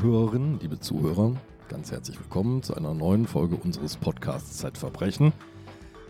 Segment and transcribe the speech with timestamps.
[0.00, 1.36] Liebe Zuhörerinnen, liebe Zuhörer,
[1.68, 5.34] ganz herzlich willkommen zu einer neuen Folge unseres Podcasts Zeitverbrechen.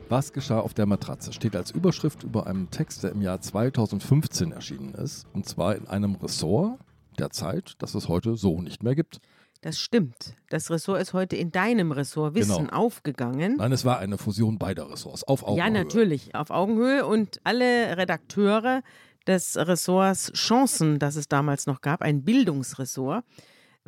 [0.08, 4.52] Was geschah auf der Matratze steht als Überschrift über einem Text, der im Jahr 2015
[4.52, 6.78] erschienen ist, und zwar in einem Ressort
[7.18, 9.18] der Zeit, das es heute so nicht mehr gibt.
[9.60, 10.36] Das stimmt.
[10.50, 12.72] Das Ressort ist heute in deinem Ressort Wissen Genau.
[12.76, 13.56] aufgegangen.
[13.56, 15.64] Nein, es war eine Fusion beider Ressorts auf Augenhöhe.
[15.64, 17.04] Ja, natürlich, auf Augenhöhe.
[17.06, 18.82] Und alle Redakteure
[19.26, 23.24] des Ressorts Chancen, das es damals noch gab, ein Bildungsressort,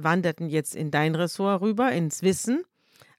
[0.04, 2.62] wanderten jetzt in dein Ressort rüber, ins Wissen.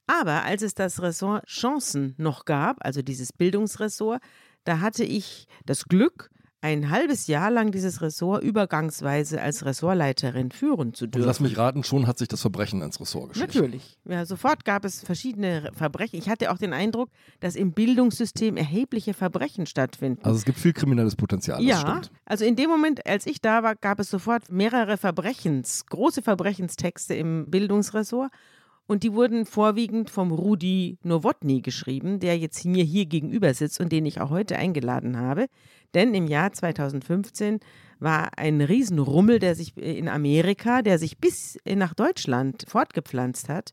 [0.06, 4.22] Aber als es das Ressort Chancen noch gab, also dieses Bildungsressort,
[4.64, 6.30] da hatte ich das Glück,
[6.64, 11.26] ein halbes Jahr lang dieses Ressort übergangsweise als Ressortleiterin führen zu Und dürfen.
[11.26, 13.54] lass mich raten, schon hat sich das Verbrechen ins Ressort geschlichen.
[13.54, 13.98] Natürlich.
[14.06, 16.18] Ja, sofort gab es verschiedene Verbrechen.
[16.18, 20.24] Ich hatte auch den Eindruck, dass im Bildungssystem erhebliche Verbrechen stattfinden.
[20.24, 22.10] Also es gibt viel kriminelles Potenzial, das ja, stimmt.
[22.24, 27.14] also in dem Moment, als ich da war, gab es sofort mehrere Verbrechens, große Verbrechenstexte
[27.14, 28.32] im Bildungsressort.
[28.86, 33.92] Und die wurden vorwiegend vom Rudi Nowotny geschrieben, der jetzt mir hier gegenüber sitzt und
[33.92, 35.46] den ich auch heute eingeladen habe.
[35.94, 37.60] Denn im Jahr 2015
[37.98, 43.72] war ein Riesenrummel, der sich in Amerika, der sich bis nach Deutschland fortgepflanzt hat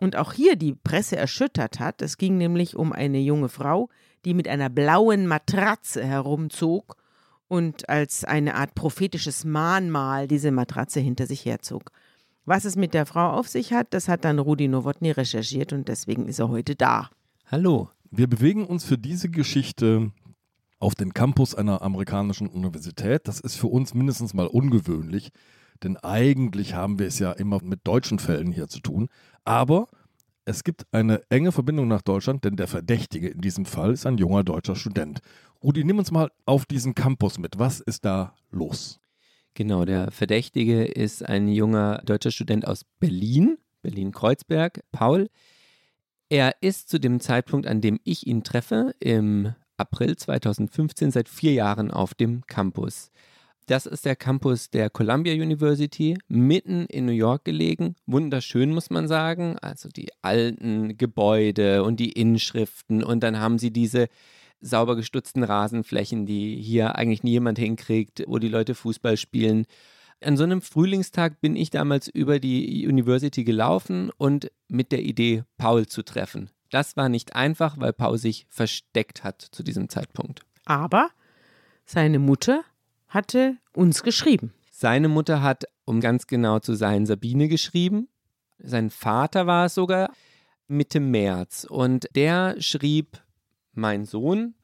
[0.00, 2.02] und auch hier die Presse erschüttert hat.
[2.02, 3.88] Es ging nämlich um eine junge Frau,
[4.24, 6.96] die mit einer blauen Matratze herumzog
[7.48, 11.90] und als eine Art prophetisches Mahnmal diese Matratze hinter sich herzog.
[12.44, 15.86] Was es mit der Frau auf sich hat, das hat dann Rudi Nowotny recherchiert und
[15.86, 17.08] deswegen ist er heute da.
[17.46, 17.88] Hallo.
[18.10, 20.10] Wir bewegen uns für diese Geschichte
[20.80, 23.28] auf den Campus einer amerikanischen Universität.
[23.28, 25.30] Das ist für uns mindestens mal ungewöhnlich,
[25.84, 29.08] denn eigentlich haben wir es ja immer mit deutschen Fällen hier zu tun.
[29.44, 29.86] Aber
[30.44, 34.18] es gibt eine enge Verbindung nach Deutschland, denn der Verdächtige in diesem Fall ist ein
[34.18, 35.20] junger deutscher Student.
[35.62, 37.60] Rudi, nimm uns mal auf diesen Campus mit.
[37.60, 38.98] Was ist da los?
[39.54, 45.28] Genau, der Verdächtige ist ein junger deutscher Student aus Berlin, Berlin-Kreuzberg, Paul.
[46.30, 51.52] Er ist zu dem Zeitpunkt, an dem ich ihn treffe, im April 2015 seit vier
[51.52, 53.10] Jahren auf dem Campus.
[53.66, 57.94] Das ist der Campus der Columbia University, mitten in New York gelegen.
[58.06, 59.58] Wunderschön, muss man sagen.
[59.58, 63.04] Also die alten Gebäude und die Inschriften.
[63.04, 64.08] Und dann haben sie diese
[64.62, 69.66] sauber gestutzten Rasenflächen, die hier eigentlich nie jemand hinkriegt, wo die Leute Fußball spielen.
[70.24, 75.44] An so einem Frühlingstag bin ich damals über die University gelaufen und mit der Idee,
[75.58, 76.48] Paul zu treffen.
[76.70, 80.40] Das war nicht einfach, weil Paul sich versteckt hat zu diesem Zeitpunkt.
[80.64, 81.10] Aber
[81.84, 82.62] seine Mutter
[83.08, 84.54] hatte uns geschrieben.
[84.70, 88.08] Seine Mutter hat, um ganz genau zu sein, Sabine geschrieben.
[88.58, 90.12] Sein Vater war es sogar
[90.66, 91.66] Mitte März.
[91.68, 93.20] Und der schrieb,
[93.72, 94.54] mein Sohn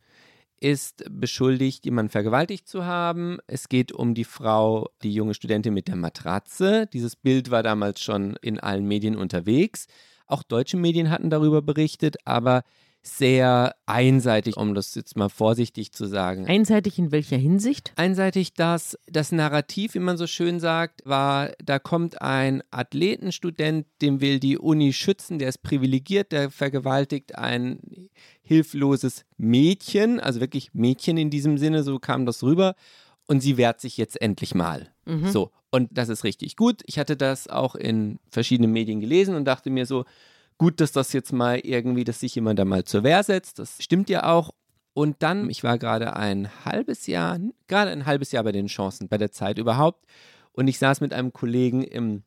[0.60, 3.38] ist beschuldigt, jemanden vergewaltigt zu haben.
[3.46, 6.86] Es geht um die Frau, die junge Studentin mit der Matratze.
[6.92, 9.86] Dieses Bild war damals schon in allen Medien unterwegs.
[10.26, 12.64] Auch deutsche Medien hatten darüber berichtet, aber
[13.08, 16.46] sehr einseitig, um das jetzt mal vorsichtig zu sagen.
[16.46, 17.92] Einseitig in welcher Hinsicht?
[17.96, 24.20] Einseitig das, das Narrativ, wie man so schön sagt, war, da kommt ein Athletenstudent, dem
[24.20, 28.08] will die Uni schützen, der ist privilegiert, der vergewaltigt ein
[28.42, 32.74] hilfloses Mädchen, also wirklich Mädchen in diesem Sinne, so kam das rüber.
[33.26, 34.88] Und sie wehrt sich jetzt endlich mal.
[35.30, 36.82] So, und das ist richtig gut.
[36.86, 40.06] Ich hatte das auch in verschiedenen Medien gelesen und dachte mir so,
[40.58, 43.58] gut, dass das jetzt mal irgendwie, dass sich jemand da mal zur Wehr setzt.
[43.58, 44.52] Das stimmt ja auch.
[44.92, 47.38] Und dann, ich war gerade ein halbes Jahr,
[47.68, 50.04] gerade ein halbes Jahr bei den Chancen, bei der Zeit überhaupt.
[50.52, 52.24] Und ich saß mit einem Kollegen im,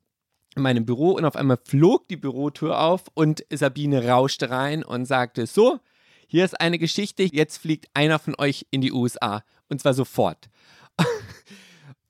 [0.56, 5.06] in meinem Büro und auf einmal flog die Bürotür auf und Sabine rauschte rein und
[5.06, 5.80] sagte: So,
[6.28, 9.44] hier ist eine Geschichte, jetzt fliegt einer von euch in die USA.
[9.68, 10.50] Und zwar sofort.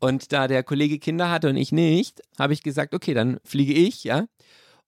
[0.01, 3.73] Und da der Kollege Kinder hatte und ich nicht, habe ich gesagt, okay, dann fliege
[3.73, 4.25] ich, ja.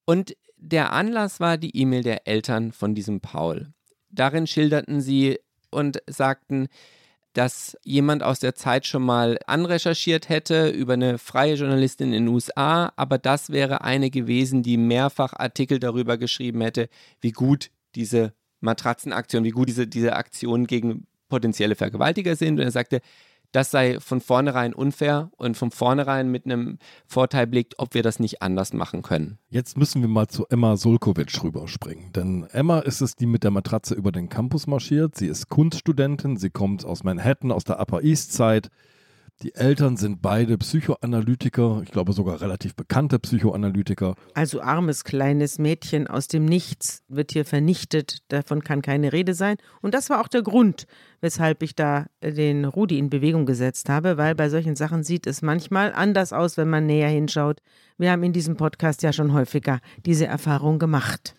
[0.05, 3.73] Und der Anlass war die E-Mail der Eltern von diesem Paul.
[4.09, 5.39] Darin schilderten sie
[5.71, 6.67] und sagten,
[7.33, 12.33] dass jemand aus der Zeit schon mal anrecherchiert hätte über eine freie Journalistin in den
[12.33, 16.89] USA, aber das wäre eine gewesen, die mehrfach Artikel darüber geschrieben hätte,
[17.19, 22.59] wie gut diese Matratzenaktion, wie gut diese, diese Aktionen gegen potenzielle Vergewaltiger sind.
[22.59, 23.01] Und er sagte,
[23.53, 28.19] das sei von vornherein unfair und von vornherein mit einem Vorteil blickt, ob wir das
[28.19, 29.37] nicht anders machen können.
[29.49, 32.11] Jetzt müssen wir mal zu Emma Sulkovic rüberspringen.
[32.13, 35.15] Denn Emma ist es, die mit der Matratze über den Campus marschiert.
[35.15, 38.69] Sie ist Kunststudentin, sie kommt aus Manhattan, aus der Upper East Side.
[39.41, 44.15] Die Eltern sind beide Psychoanalytiker, ich glaube sogar relativ bekannte Psychoanalytiker.
[44.35, 49.57] Also armes kleines Mädchen aus dem Nichts wird hier vernichtet, davon kann keine Rede sein.
[49.81, 50.85] Und das war auch der Grund,
[51.19, 55.41] weshalb ich da den Rudi in Bewegung gesetzt habe, weil bei solchen Sachen sieht es
[55.41, 57.59] manchmal anders aus, wenn man näher hinschaut.
[57.97, 61.35] Wir haben in diesem Podcast ja schon häufiger diese Erfahrung gemacht.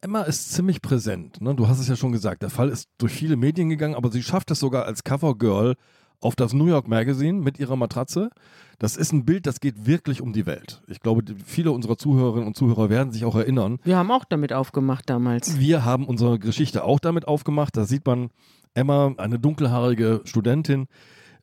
[0.00, 1.40] Emma ist ziemlich präsent.
[1.40, 1.54] Ne?
[1.54, 4.22] Du hast es ja schon gesagt, der Fall ist durch viele Medien gegangen, aber sie
[4.22, 5.74] schafft es sogar als Covergirl
[6.20, 8.30] auf das New York Magazine mit ihrer Matratze.
[8.78, 10.82] Das ist ein Bild, das geht wirklich um die Welt.
[10.86, 13.78] Ich glaube, viele unserer Zuhörerinnen und Zuhörer werden sich auch erinnern.
[13.84, 15.58] Wir haben auch damit aufgemacht damals.
[15.58, 17.76] Wir haben unsere Geschichte auch damit aufgemacht.
[17.76, 18.28] Da sieht man
[18.74, 20.86] Emma, eine dunkelhaarige Studentin,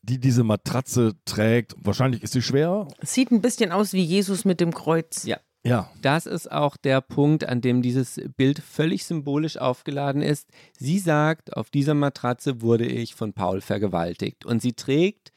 [0.04, 1.76] die diese Matratze trägt.
[1.78, 2.88] Wahrscheinlich ist sie schwer.
[3.02, 5.26] Sieht ein bisschen aus wie Jesus mit dem Kreuz.
[5.26, 5.38] Ja.
[5.66, 5.90] Ja.
[6.02, 10.50] Das ist auch der Punkt, an dem dieses Bild völlig symbolisch aufgeladen ist.
[10.78, 14.46] Sie sagt, auf dieser Matratze wurde ich von Paul vergewaltigt.
[14.46, 15.32] Und sie trägt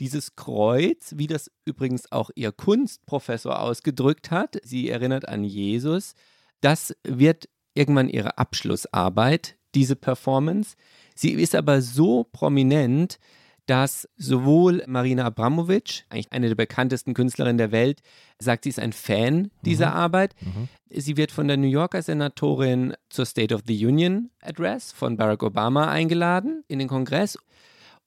[0.00, 4.56] dieses Kreuz, wie das übrigens auch ihr Kunstprofessor ausgedrückt hat.
[4.62, 6.14] Sie erinnert an Jesus.
[6.60, 10.76] Das wird irgendwann ihre Abschlussarbeit, diese Performance.
[11.16, 13.18] Sie ist aber so prominent,
[13.66, 18.02] dass sowohl Marina Abramovic, eigentlich eine der bekanntesten Künstlerinnen der Welt,
[18.38, 19.96] sagt, sie ist ein Fan dieser mhm.
[19.96, 20.34] Arbeit.
[20.40, 20.68] Mhm.
[20.90, 25.42] Sie wird von der New Yorker Senatorin zur State of the Union Address von Barack
[25.42, 27.38] Obama eingeladen in den Kongress.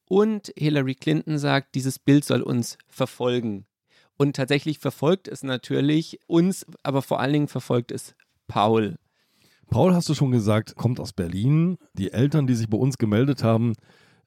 [0.07, 3.65] Und Hillary Clinton sagt, dieses Bild soll uns verfolgen.
[4.18, 8.15] Und tatsächlich verfolgt es natürlich uns, aber vor allen Dingen verfolgt es
[8.48, 8.98] Paul.
[9.69, 11.77] Paul, hast du schon gesagt, kommt aus Berlin.
[11.94, 13.74] Die Eltern, die sich bei uns gemeldet haben,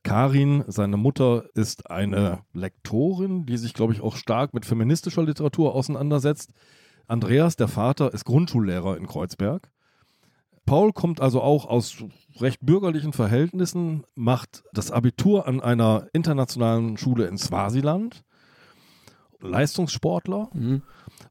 [0.03, 5.75] Karin, seine Mutter, ist eine Lektorin, die sich, glaube ich, auch stark mit feministischer Literatur
[5.75, 6.53] auseinandersetzt.
[7.07, 9.71] Andreas, der Vater, ist Grundschullehrer in Kreuzberg.
[10.65, 12.05] Paul kommt also auch aus
[12.39, 18.25] recht bürgerlichen Verhältnissen, macht das Abitur an einer internationalen Schule in Swasiland,
[19.41, 20.49] Leistungssportler.
[20.53, 20.83] Mhm.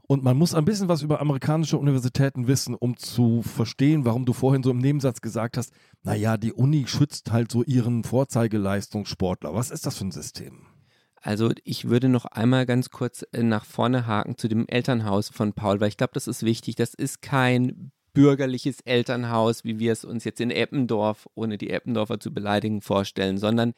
[0.07, 4.33] Und man muss ein bisschen was über amerikanische Universitäten wissen, um zu verstehen, warum du
[4.33, 5.71] vorhin so im Nebensatz gesagt hast,
[6.03, 9.53] naja, die Uni schützt halt so ihren Vorzeigeleistungssportler.
[9.53, 10.65] Was ist das für ein System?
[11.21, 15.53] Also ich würde noch einmal ganz kurz äh, nach vorne haken zu dem Elternhaus von
[15.53, 16.75] Paul, weil ich glaube, das ist wichtig.
[16.75, 22.19] Das ist kein bürgerliches Elternhaus, wie wir es uns jetzt in Eppendorf, ohne die Eppendorfer
[22.19, 23.73] zu beleidigen, vorstellen, sondern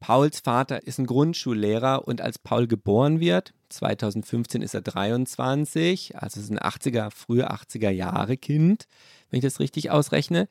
[0.00, 6.40] Pauls Vater ist ein Grundschullehrer und als Paul geboren wird, 2015 ist er 23, also
[6.40, 8.88] ist ein 80er, frühe 80er Jahre Kind,
[9.30, 10.48] wenn ich das richtig ausrechne,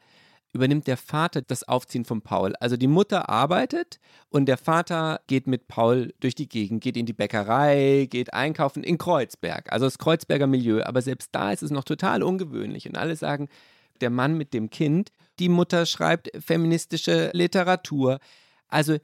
[0.53, 2.55] übernimmt der Vater das Aufziehen von Paul.
[2.59, 3.99] Also die Mutter arbeitet
[4.29, 8.83] und der Vater geht mit Paul durch die Gegend, geht in die Bäckerei, geht einkaufen
[8.83, 10.83] in Kreuzberg, also das Kreuzberger Milieu.
[10.83, 13.47] Aber selbst da ist es noch total ungewöhnlich und alle sagen,
[14.01, 18.19] der Mann mit dem Kind, die Mutter schreibt feministische Literatur.
[18.67, 18.97] Also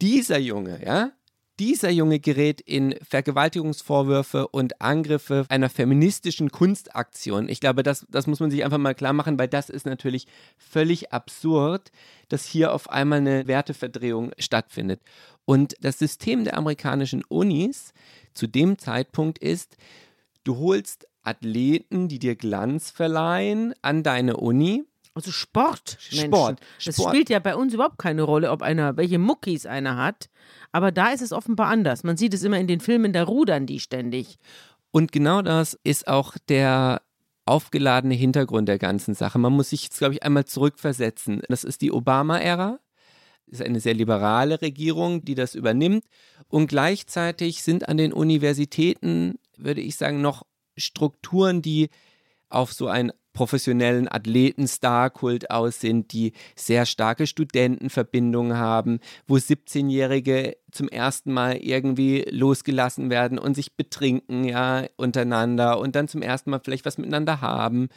[0.00, 1.12] dieser Junge, ja,
[1.60, 7.50] dieser Junge gerät in Vergewaltigungsvorwürfe und Angriffe einer feministischen Kunstaktion.
[7.50, 10.26] Ich glaube, das, das muss man sich einfach mal klar machen, weil das ist natürlich
[10.56, 11.92] völlig absurd,
[12.30, 15.02] dass hier auf einmal eine Werteverdrehung stattfindet.
[15.44, 17.92] Und das System der amerikanischen Unis
[18.32, 19.76] zu dem Zeitpunkt ist,
[20.44, 24.84] du holst Athleten, die dir Glanz verleihen, an deine Uni
[25.14, 25.98] also Sport.
[26.00, 26.60] Sport.
[26.84, 27.10] Das Sport.
[27.10, 30.30] spielt ja bei uns überhaupt keine Rolle, ob einer, welche Muckis einer hat.
[30.72, 32.04] Aber da ist es offenbar anders.
[32.04, 34.38] Man sieht es immer in den Filmen, da rudern die ständig.
[34.92, 37.02] Und genau das ist auch der
[37.44, 39.38] aufgeladene Hintergrund der ganzen Sache.
[39.38, 41.42] Man muss sich jetzt, glaube ich, einmal zurückversetzen.
[41.48, 42.78] Das ist die Obama-Ära.
[43.46, 46.04] Das ist eine sehr liberale Regierung, die das übernimmt.
[46.48, 51.90] Und gleichzeitig sind an den Universitäten, würde ich sagen, noch Strukturen, die
[52.48, 60.88] auf so ein professionellen Athleten-Star-Kult aus sind, die sehr starke Studentenverbindungen haben, wo 17-Jährige zum
[60.88, 66.60] ersten Mal irgendwie losgelassen werden und sich betrinken, ja, untereinander und dann zum ersten Mal
[66.62, 67.88] vielleicht was miteinander haben.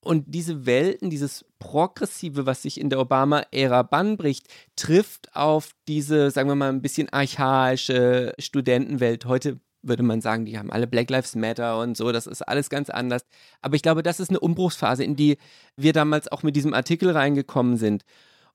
[0.00, 6.48] Und diese Welten, dieses Progressive, was sich in der Obama-Ära bannbricht, trifft auf diese, sagen
[6.48, 9.24] wir mal, ein bisschen archaische Studentenwelt.
[9.24, 12.70] Heute würde man sagen, die haben alle Black Lives Matter und so, das ist alles
[12.70, 13.22] ganz anders.
[13.62, 15.38] Aber ich glaube, das ist eine Umbruchsphase, in die
[15.76, 18.04] wir damals auch mit diesem Artikel reingekommen sind.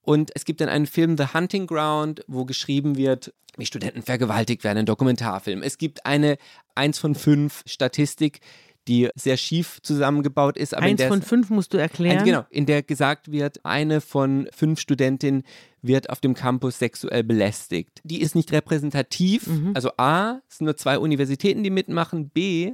[0.02, 4.64] Und es gibt dann einen Film, The Hunting Ground, wo geschrieben wird, wie Studenten vergewaltigt
[4.64, 5.64] werden, ein Dokumentarfilm.
[5.64, 6.38] Es gibt eine
[6.76, 8.40] 1 von 5 Statistik,
[8.88, 10.74] die sehr schief zusammengebaut ist.
[10.76, 12.20] Aber Eins von fünf musst du erklären.
[12.20, 15.44] Ein, genau, in der gesagt wird, eine von fünf Studentinnen
[15.82, 18.02] wird auf dem Campus sexuell belästigt.
[18.04, 19.48] Die ist nicht repräsentativ.
[19.48, 19.72] Mhm.
[19.76, 22.30] Also A, es sind nur zwei Universitäten, die mitmachen.
[22.30, 22.74] B,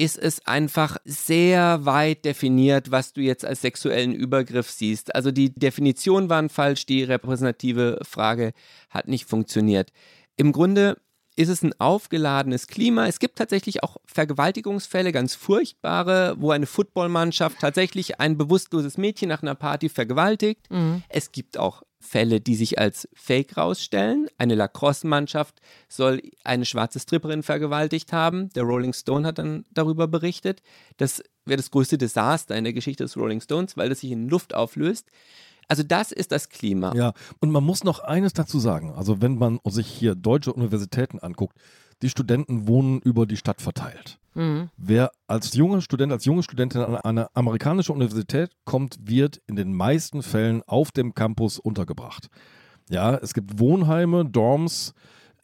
[0.00, 5.14] ist es einfach sehr weit definiert, was du jetzt als sexuellen Übergriff siehst.
[5.14, 8.52] Also die Definitionen waren falsch, die repräsentative Frage
[8.88, 9.92] hat nicht funktioniert.
[10.36, 10.96] Im Grunde
[11.40, 13.06] ist es ein aufgeladenes Klima.
[13.06, 19.42] Es gibt tatsächlich auch Vergewaltigungsfälle, ganz furchtbare, wo eine Footballmannschaft tatsächlich ein bewusstloses Mädchen nach
[19.42, 20.70] einer Party vergewaltigt.
[20.70, 21.02] Mhm.
[21.08, 24.28] Es gibt auch Fälle, die sich als Fake rausstellen.
[24.36, 28.50] Eine Lacrosse-Mannschaft soll eine schwarze Stripperin vergewaltigt haben.
[28.50, 30.62] Der Rolling Stone hat dann darüber berichtet.
[30.98, 34.28] Das wäre das größte Desaster in der Geschichte des Rolling Stones, weil das sich in
[34.28, 35.08] Luft auflöst.
[35.70, 36.92] Also das ist das Klima.
[36.96, 38.92] Ja, und man muss noch eines dazu sagen.
[38.96, 41.56] Also wenn man sich hier deutsche Universitäten anguckt,
[42.02, 44.18] die Studenten wohnen über die Stadt verteilt.
[44.34, 44.70] Mhm.
[44.76, 49.72] Wer als junger Student, als junge Studentin an eine amerikanische Universität kommt, wird in den
[49.72, 52.28] meisten Fällen auf dem Campus untergebracht.
[52.88, 54.94] Ja, es gibt Wohnheime, Dorms,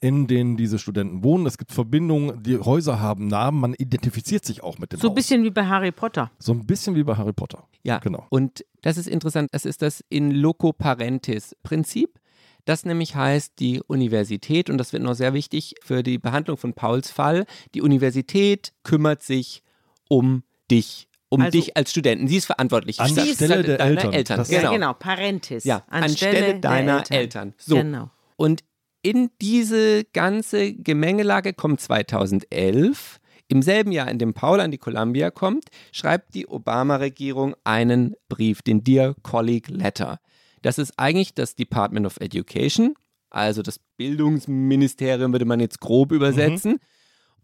[0.00, 1.46] in denen diese Studenten wohnen.
[1.46, 5.10] Es gibt Verbindungen, die Häuser haben Namen, man identifiziert sich auch mit dem So ein
[5.10, 5.14] Haus.
[5.16, 6.30] bisschen wie bei Harry Potter.
[6.38, 7.66] So ein bisschen wie bei Harry Potter.
[7.82, 8.26] Ja, Genau.
[8.30, 9.48] Und das ist interessant.
[9.52, 12.18] Das ist das in loco parentis Prinzip.
[12.64, 16.74] Das nämlich heißt, die Universität, und das wird noch sehr wichtig für die Behandlung von
[16.74, 19.62] Pauls Fall, die Universität kümmert sich
[20.08, 22.26] um dich, um Also- dich als Studenten.
[22.26, 22.98] Sie ist verantwortlich.
[23.00, 24.12] An Sie ist Stelle der deiner Eltern.
[24.12, 24.36] Eltern.
[24.38, 24.72] Das- Ja, Genau.
[24.72, 24.92] genau.
[24.94, 25.62] Parentis.
[25.64, 27.54] Ja, anstelle, deiner Eltern.
[27.56, 27.76] So.
[27.76, 28.10] Genau.
[28.36, 28.64] Und
[29.06, 35.30] in diese ganze Gemengelage kommt 2011, im selben Jahr, in dem Paul an die Columbia
[35.30, 40.18] kommt, schreibt die Obama-Regierung einen Brief, den Dear Colleague Letter.
[40.62, 42.94] Das ist eigentlich das Department of Education,
[43.30, 46.80] also das Bildungsministerium würde man jetzt grob übersetzen.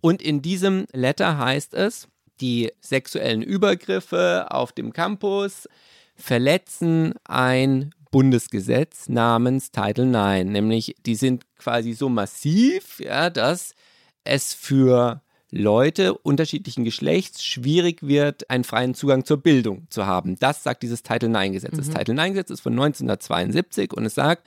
[0.00, 2.08] Und in diesem Letter heißt es,
[2.40, 5.68] die sexuellen Übergriffe auf dem Campus
[6.16, 10.48] verletzen ein Bundesgesetz namens Title IX.
[10.48, 13.74] Nämlich, die sind quasi so massiv, ja, dass
[14.22, 20.38] es für Leute unterschiedlichen Geschlechts schwierig wird, einen freien Zugang zur Bildung zu haben.
[20.38, 21.76] Das sagt dieses Title IX-Gesetz.
[21.76, 24.46] Das Title IX-Gesetz ist von 1972 und es sagt,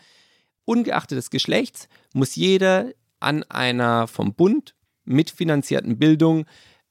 [0.63, 6.45] ungeachtet des Geschlechts muss jeder an einer vom Bund mitfinanzierten Bildung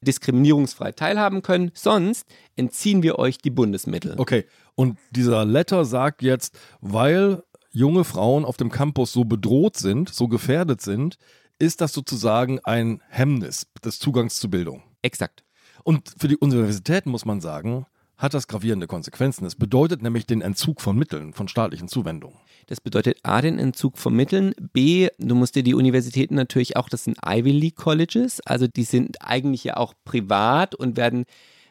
[0.04, 2.26] diskriminierungsfrei teilhaben können, sonst
[2.56, 4.14] entziehen wir euch die Bundesmittel.
[4.18, 10.08] Okay, und dieser Letter sagt jetzt, weil junge Frauen auf dem Campus so bedroht sind,
[10.08, 11.16] so gefährdet sind,
[11.58, 14.82] ist das sozusagen ein Hemmnis des Zugangs zu Bildung.
[15.02, 15.44] Exakt.
[15.82, 19.44] Und für die Universitäten muss man sagen, hat das gravierende Konsequenzen.
[19.44, 22.38] Es bedeutet nämlich den Entzug von Mitteln, von staatlichen Zuwendungen.
[22.66, 26.88] Das bedeutet A, den Entzug von Mitteln, B, du musst dir die Universitäten natürlich auch,
[26.88, 31.26] das sind Ivy League Colleges, also die sind eigentlich ja auch privat und werden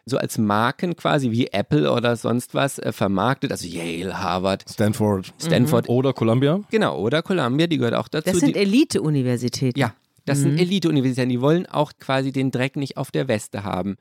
[0.05, 5.33] so als Marken quasi wie Apple oder sonst was äh, vermarktet, also Yale, Harvard, Stanford
[5.39, 6.61] Stanford, oder Columbia.
[6.69, 8.31] genau, oder Columbia, die gehört auch dazu.
[8.31, 9.79] Das sind Elite-Universitäten.
[9.79, 9.93] ja,
[10.25, 13.95] das sind Elite-Universitäten, die wollen auch quasi den Dreck nicht auf der Weste haben.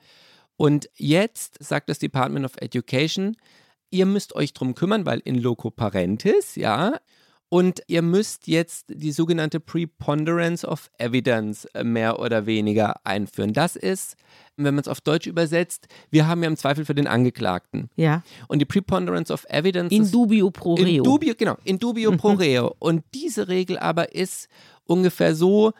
[0.56, 3.36] Und jetzt sagt das Department of Education,
[3.90, 6.98] ihr müsst euch drum kümmern, weil in loco parentis, ja,
[7.52, 13.52] und ihr müsst jetzt die sogenannte Preponderance of Evidence äh, mehr oder weniger einführen.
[13.52, 14.16] Das ist,
[14.56, 17.90] wenn man es auf Deutsch übersetzt, wir haben ja im Zweifel für den Angeklagten.
[17.94, 18.22] Ja.
[18.48, 20.86] Und die Preponderance of Evidence In dubio pro reo.
[20.86, 22.74] in dubio, genau, in dubio pro reo.
[22.78, 24.48] Und diese Regel aber ist
[24.86, 25.72] ungefähr so,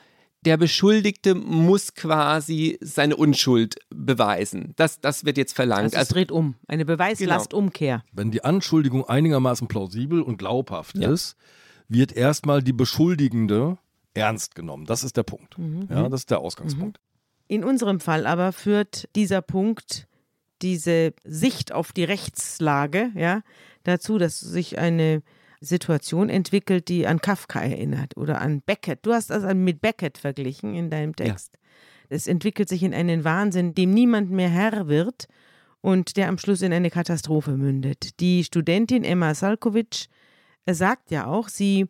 [0.44, 4.74] der Beschuldigte muss quasi seine Unschuld beweisen.
[4.76, 5.84] Das, das wird jetzt verlangt.
[5.84, 6.56] also es Also, dreht um.
[6.68, 8.02] Eine Beweislastumkehr.
[8.12, 11.10] Wenn die Anschuldigung einigermaßen plausibel und glaubhaft Ja.
[11.10, 11.36] ist,
[11.92, 13.78] wird erstmal die Beschuldigende
[14.14, 14.86] ernst genommen.
[14.86, 15.56] Das ist der Punkt.
[15.88, 17.00] Ja, das ist der Ausgangspunkt.
[17.48, 20.08] In unserem Fall aber führt dieser Punkt,
[20.62, 23.42] diese Sicht auf die Rechtslage, ja,
[23.84, 25.22] dazu, dass sich eine
[25.60, 29.00] Situation entwickelt, die an Kafka erinnert oder an Beckett.
[29.02, 31.58] Du hast das mit Beckett verglichen in deinem Text.
[32.08, 35.28] Es entwickelt sich in einen Wahnsinn, dem niemand mehr Herr wird
[35.80, 38.20] und der am Schluss in eine Katastrophe mündet.
[38.20, 40.06] Die Studentin Emma Salkovic
[40.66, 41.86] äh, sagt ja auch, sie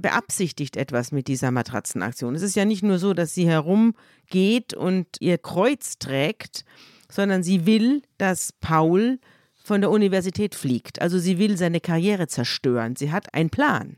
[0.00, 2.34] beabsichtigt etwas mit dieser Matratzenaktion.
[2.34, 6.64] Es ist ja nicht nur so, dass sie herumgeht und ihr Kreuz trägt,
[7.10, 9.20] sondern sie will, dass Paul
[9.64, 11.00] von der Universität fliegt.
[11.00, 12.96] Also sie will seine Karriere zerstören.
[12.96, 13.96] Sie hat einen Plan.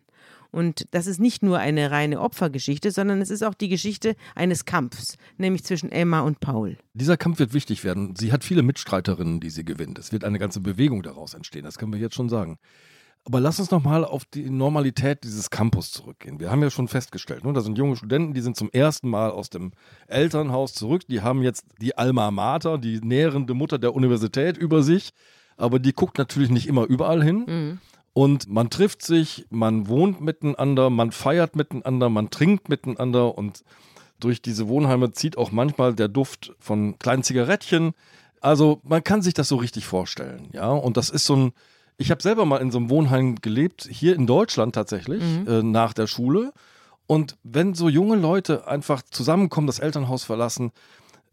[0.52, 4.64] Und das ist nicht nur eine reine Opfergeschichte, sondern es ist auch die Geschichte eines
[4.64, 6.78] Kampfs, nämlich zwischen Emma und Paul.
[6.94, 8.14] Dieser Kampf wird wichtig werden.
[8.16, 9.98] Sie hat viele Mitstreiterinnen, die sie gewinnt.
[9.98, 11.64] Es wird eine ganze Bewegung daraus entstehen.
[11.64, 12.58] Das können wir jetzt schon sagen.
[13.26, 16.38] Aber lass uns nochmal auf die Normalität dieses Campus zurückgehen.
[16.38, 19.32] Wir haben ja schon festgestellt, ne, da sind junge Studenten, die sind zum ersten Mal
[19.32, 19.72] aus dem
[20.06, 21.02] Elternhaus zurück.
[21.08, 25.10] Die haben jetzt die Alma Mater, die nährende Mutter der Universität über sich.
[25.56, 27.44] Aber die guckt natürlich nicht immer überall hin.
[28.12, 33.62] Und man trifft sich, man wohnt miteinander, man feiert miteinander, man trinkt miteinander und
[34.20, 37.92] durch diese Wohnheime zieht auch manchmal der Duft von kleinen Zigarettchen.
[38.40, 40.70] Also man kann sich das so richtig vorstellen, ja.
[40.70, 41.52] Und das ist so ein,
[41.98, 45.92] ich habe selber mal in so einem Wohnheim gelebt, hier in Deutschland tatsächlich, äh, nach
[45.92, 46.52] der Schule.
[47.06, 50.72] Und wenn so junge Leute einfach zusammenkommen, das Elternhaus verlassen,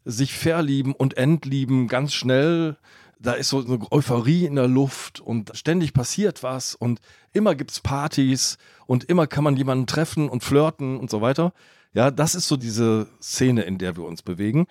[0.06, 2.78] sich verlieben und entlieben ganz schnell,
[3.20, 7.00] da ist so eine Euphorie in der Luft und ständig passiert was und
[7.32, 11.54] immer gibt es Partys und immer kann man jemanden treffen und flirten und so weiter.
[11.94, 14.68] Ja, das ist so diese Szene, in der wir uns bewegen.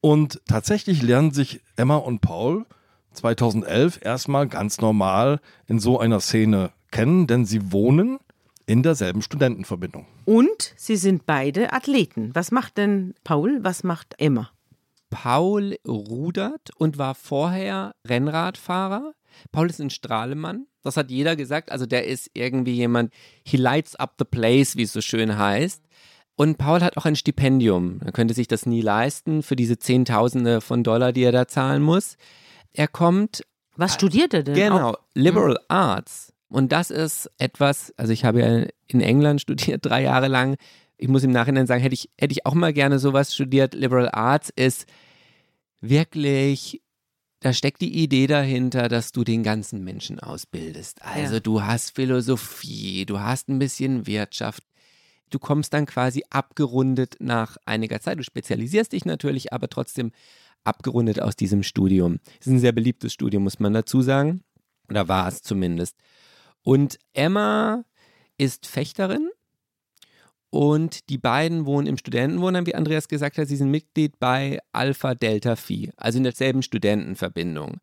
[0.00, 2.64] Und tatsächlich lernen sich Emma und Paul
[3.16, 8.18] 2011 erstmal ganz normal in so einer Szene kennen, denn sie wohnen
[8.66, 10.06] in derselben Studentenverbindung.
[10.24, 12.30] Und sie sind beide Athleten.
[12.34, 13.58] Was macht denn Paul?
[13.62, 14.50] Was macht Emma?
[15.10, 19.12] Paul rudert und war vorher Rennradfahrer.
[19.52, 20.66] Paul ist ein Strahlemann.
[20.82, 21.70] Das hat jeder gesagt.
[21.70, 23.12] Also der ist irgendwie jemand,
[23.44, 25.82] he lights up the place, wie es so schön heißt.
[26.36, 28.00] Und Paul hat auch ein Stipendium.
[28.04, 31.82] Er könnte sich das nie leisten für diese Zehntausende von Dollar, die er da zahlen
[31.82, 32.16] muss.
[32.76, 33.42] Er kommt.
[33.76, 34.54] Was studiert er denn?
[34.54, 35.56] Genau, Auch- Liberal Mhm.
[35.68, 36.32] Arts.
[36.48, 40.56] Und das ist etwas, also ich habe ja in England studiert, drei Jahre lang.
[40.96, 43.74] Ich muss im Nachhinein sagen, hätte ich, hätte ich auch mal gerne sowas studiert.
[43.74, 44.86] Liberal Arts ist
[45.80, 46.82] wirklich,
[47.40, 51.02] da steckt die Idee dahinter, dass du den ganzen Menschen ausbildest.
[51.02, 51.40] Also Ja.
[51.40, 54.62] du hast Philosophie, du hast ein bisschen Wirtschaft.
[55.30, 58.18] Du kommst dann quasi abgerundet nach einiger Zeit.
[58.18, 60.12] Du spezialisierst dich natürlich, aber trotzdem
[60.66, 62.18] abgerundet aus diesem Studium.
[62.40, 64.42] Es ist ein sehr beliebtes Studium, muss man dazu sagen.
[64.88, 65.96] Oder war es zumindest.
[66.62, 67.84] Und Emma
[68.38, 69.30] ist Fechterin
[70.50, 73.48] und die beiden wohnen im Studentenwohnheim, wie Andreas gesagt hat.
[73.48, 77.78] Sie sind Mitglied bei Alpha Delta Phi, also in derselben Studentenverbindung.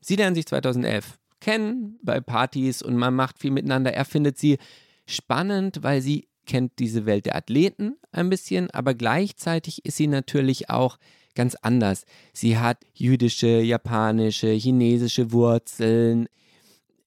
[0.00, 3.92] Sie lernen sich 2011 kennen bei Partys und man macht viel miteinander.
[3.92, 4.58] Er findet sie
[5.06, 10.70] spannend, weil sie kennt diese Welt der Athleten ein bisschen, aber gleichzeitig ist sie natürlich
[10.70, 10.98] auch
[11.34, 12.04] ganz anders.
[12.32, 16.26] Sie hat jüdische, japanische, chinesische Wurzeln.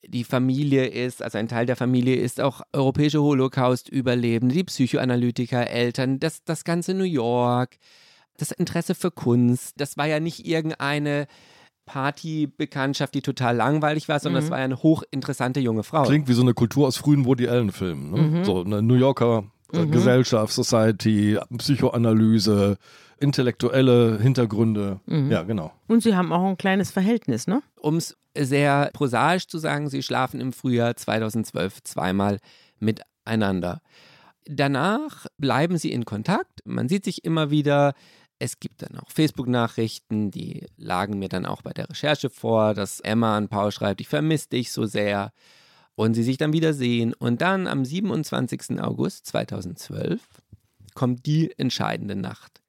[0.08, 6.20] Die Familie ist, also ein Teil der Familie ist auch europäische Holocaust-Überlebende, die Psychoanalytiker, Eltern,
[6.20, 7.78] das, das ganze New York,
[8.38, 9.74] das Interesse für Kunst.
[9.78, 11.26] Das war ja nicht irgendeine
[11.86, 14.46] Partybekanntschaft, die total langweilig war, sondern Mhm.
[14.46, 16.04] das war ja eine hochinteressante junge Frau.
[16.04, 18.12] Klingt wie so eine Kultur aus frühen Woody Allen-Filmen.
[18.12, 18.18] Ne?
[18.40, 18.44] Mhm.
[18.46, 19.92] So eine New Yorker äh, Mhm.
[19.92, 22.78] Gesellschaft, Society, Psychoanalyse,
[23.20, 25.00] intellektuelle Hintergründe.
[25.06, 25.32] Mhm.
[25.32, 25.72] Ja, genau.
[25.88, 27.62] Und sie haben auch ein kleines Verhältnis, ne?
[27.80, 32.40] Um es sehr prosaisch zu sagen, sie schlafen im Frühjahr 2012 zweimal
[32.80, 33.82] miteinander.
[34.46, 36.62] Danach bleiben sie in Kontakt.
[36.66, 37.94] Man sieht sich immer wieder.
[38.38, 43.00] Es gibt dann auch Facebook-Nachrichten, die lagen mir dann auch bei der Recherche vor, dass
[43.00, 45.32] Emma an Paul schreibt, ich vermisse dich so sehr.
[45.96, 47.14] Und sie sich dann wieder sehen.
[47.14, 48.82] Und dann am 27.
[48.82, 50.22] August 2012
[50.94, 52.62] kommt die entscheidende Nacht.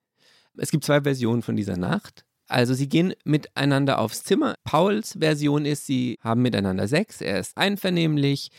[0.58, 2.24] Es gibt zwei Versionen von dieser Nacht.
[2.48, 4.54] Also sie gehen miteinander aufs Zimmer.
[4.64, 8.50] Pauls Version ist, sie haben miteinander Sex, er ist einvernehmlich,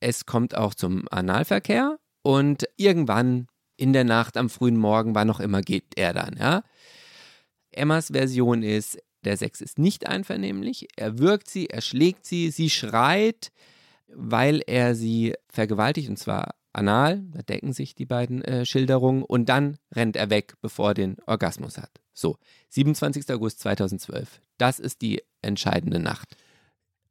[0.00, 5.40] es kommt auch zum Analverkehr und irgendwann in der Nacht am frühen Morgen, wann auch
[5.40, 6.62] immer, geht er dann, ja.
[7.70, 12.70] Emmas Version ist, der Sex ist nicht einvernehmlich, er wirkt sie, er schlägt sie, sie
[12.70, 13.52] schreit,
[14.08, 19.48] weil er sie vergewaltigt und zwar anal, da decken sich die beiden äh, Schilderungen und
[19.48, 22.00] dann rennt er weg, bevor er den Orgasmus hat.
[22.12, 22.36] So,
[22.70, 23.30] 27.
[23.30, 24.40] August 2012.
[24.58, 26.36] Das ist die entscheidende Nacht.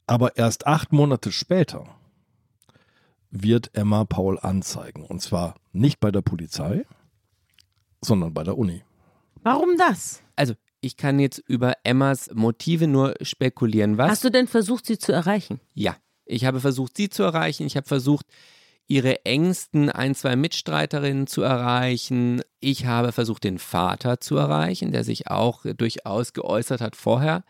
[0.07, 1.87] Aber erst acht Monate später
[3.31, 5.03] wird Emma Paul anzeigen.
[5.03, 6.85] Und zwar nicht bei der Polizei,
[8.01, 8.83] sondern bei der Uni.
[9.43, 10.21] Warum das?
[10.35, 13.97] Also, ich kann jetzt über Emmas Motive nur spekulieren.
[13.97, 14.11] Was?
[14.11, 15.59] Hast du denn versucht, sie zu erreichen?
[15.73, 17.65] Ja, ich habe versucht, sie zu erreichen.
[17.65, 18.25] Ich habe versucht,
[18.87, 22.41] ihre engsten ein, zwei Mitstreiterinnen zu erreichen.
[22.59, 27.43] Ich habe versucht, den Vater zu erreichen, der sich auch durchaus geäußert hat vorher.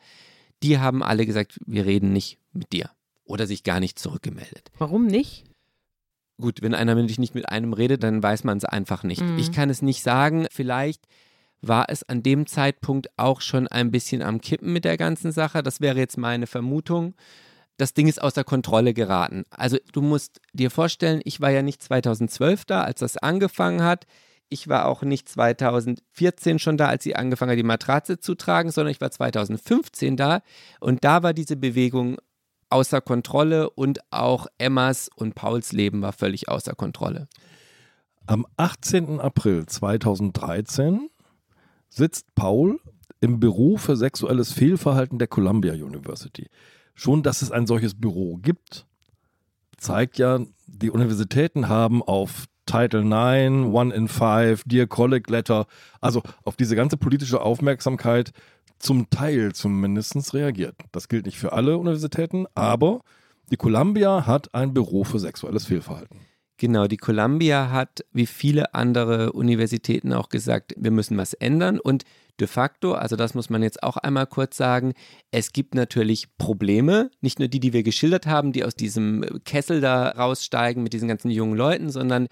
[0.64, 2.90] Die haben alle gesagt, wir reden nicht mit dir.
[3.26, 4.72] Oder sich gar nicht zurückgemeldet.
[4.78, 5.46] Warum nicht?
[6.40, 9.22] Gut, wenn einer nämlich nicht mit einem redet, dann weiß man es einfach nicht.
[9.22, 9.38] Mhm.
[9.38, 10.48] Ich kann es nicht sagen.
[10.52, 11.06] Vielleicht
[11.62, 15.64] war es an dem Zeitpunkt auch schon ein bisschen am Kippen mit der ganzen Sache.
[15.64, 17.16] Das wäre jetzt meine Vermutung.
[17.78, 19.44] Das Ding ist außer Kontrolle geraten.
[19.50, 24.06] Also du musst dir vorstellen, ich war ja nicht 2012 da, als das angefangen hat.
[24.48, 28.72] Ich war auch nicht 2014 schon da, als sie angefangen hat, die Matratze zu tragen,
[28.72, 30.42] sondern ich war 2015 da.
[30.80, 32.18] Und da war diese Bewegung
[32.70, 37.28] außer Kontrolle und auch Emmas und Pauls Leben war völlig außer Kontrolle.
[38.28, 39.20] Am 18.
[39.20, 41.10] April 2013
[41.90, 42.80] sitzt Paul
[43.22, 46.50] im Büro für sexuelles Fehlverhalten der Columbia University.
[46.96, 48.86] Schon, dass es ein solches Büro gibt,
[49.78, 55.68] zeigt ja, die Universitäten haben auf Title IX, One in Five, Dear Colleague Letter,
[56.02, 58.32] also auf diese ganze politische Aufmerksamkeit
[58.80, 60.76] zum Teil zumindest reagiert.
[60.92, 63.02] Das gilt nicht für alle Universitäten, aber
[63.52, 66.22] die Columbia hat ein Büro für sexuelles Fehlverhalten.
[66.58, 72.04] Genau, die Columbia hat wie viele andere Universitäten auch gesagt, wir müssen was ändern und
[72.40, 74.94] de facto, also das muss man jetzt auch einmal kurz sagen,
[75.32, 79.82] es gibt natürlich Probleme, nicht nur die, die wir geschildert haben, die aus diesem Kessel
[79.82, 82.28] da raussteigen mit diesen ganzen jungen Leuten, sondern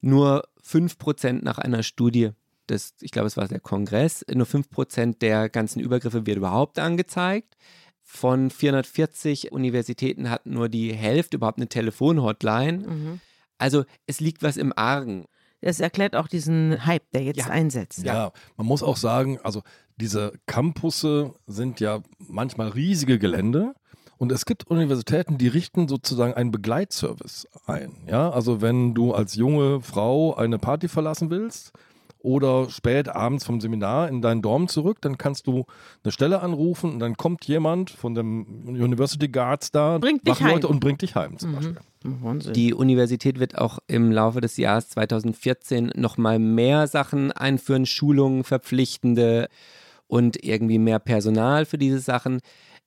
[0.00, 2.30] nur 5% nach einer Studie
[2.68, 7.56] des, ich glaube, es war der Kongress, nur 5% der ganzen Übergriffe wird überhaupt angezeigt.
[8.02, 12.78] Von 440 Universitäten hat nur die Hälfte überhaupt eine Telefonhotline.
[12.78, 13.20] Mhm.
[13.58, 15.26] Also es liegt was im Argen.
[15.60, 17.46] Das erklärt auch diesen Hype, der jetzt Ja.
[17.46, 18.04] einsetzt.
[18.04, 19.62] Ja, man muss auch sagen, also
[19.96, 23.74] diese Campusse sind ja manchmal riesige Gelände
[24.18, 27.96] und es gibt Universitäten, die richten sozusagen einen Begleitservice ein.
[28.06, 31.72] Ja, also wenn du als junge Frau eine Party verlassen willst
[32.20, 35.66] oder spät abends vom Seminar in deinen Dorm zurück, dann kannst du
[36.02, 40.64] eine Stelle anrufen und dann kommt jemand von dem University Guards da, Bringt dich heim.
[40.64, 41.76] und bringt dich heim zum Beispiel.
[42.02, 42.52] Wahnsinn.
[42.52, 49.48] Die Universität wird auch im Laufe des Jahres 2014 nochmal mehr Sachen einführen, Schulungen, verpflichtende
[50.06, 52.40] und irgendwie mehr Personal für diese Sachen.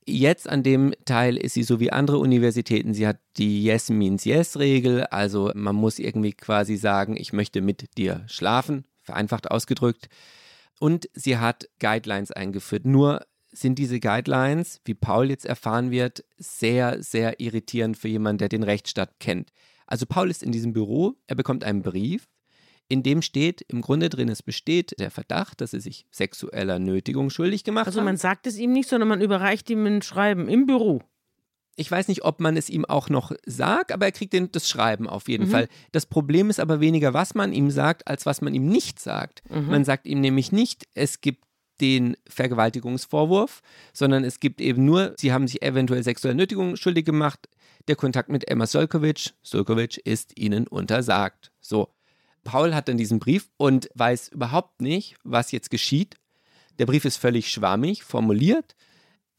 [0.07, 2.93] Jetzt an dem Teil ist sie so wie andere Universitäten.
[2.93, 5.03] Sie hat die Yes means Yes Regel.
[5.05, 10.09] Also man muss irgendwie quasi sagen, ich möchte mit dir schlafen, vereinfacht ausgedrückt.
[10.79, 12.85] Und sie hat Guidelines eingeführt.
[12.85, 18.49] Nur sind diese Guidelines, wie Paul jetzt erfahren wird, sehr, sehr irritierend für jemanden, der
[18.49, 19.51] den Rechtsstaat kennt.
[19.85, 22.29] Also Paul ist in diesem Büro, er bekommt einen Brief,
[22.87, 27.29] in dem steht im Grunde drin, es besteht der Verdacht, dass er sich sexueller Nötigung
[27.29, 28.05] schuldig gemacht also hat.
[28.05, 31.01] man sagt es ihm nicht, sondern man überreicht ihm ein Schreiben im Büro.
[31.77, 34.67] Ich weiß nicht, ob man es ihm auch noch sagt, aber er kriegt den, das
[34.69, 35.51] Schreiben auf jeden Mhm.
[35.51, 35.67] Fall.
[35.91, 39.41] Das Problem ist aber weniger, was man ihm sagt, als was man ihm nicht sagt.
[39.49, 39.67] Mhm.
[39.67, 41.43] Man sagt ihm nämlich nicht, es gibt
[41.79, 43.61] den Vergewaltigungsvorwurf,
[43.93, 47.47] sondern es gibt eben nur, sie haben sich eventuell sexueller Nötigung schuldig gemacht.
[47.87, 51.51] Der Kontakt mit Emma Solkovic, Solkovic ist ihnen untersagt.
[51.59, 51.89] So.
[52.43, 56.15] Paul hat dann diesen Brief und weiß überhaupt nicht, was jetzt geschieht.
[56.79, 58.75] Der Brief ist völlig schwammig formuliert.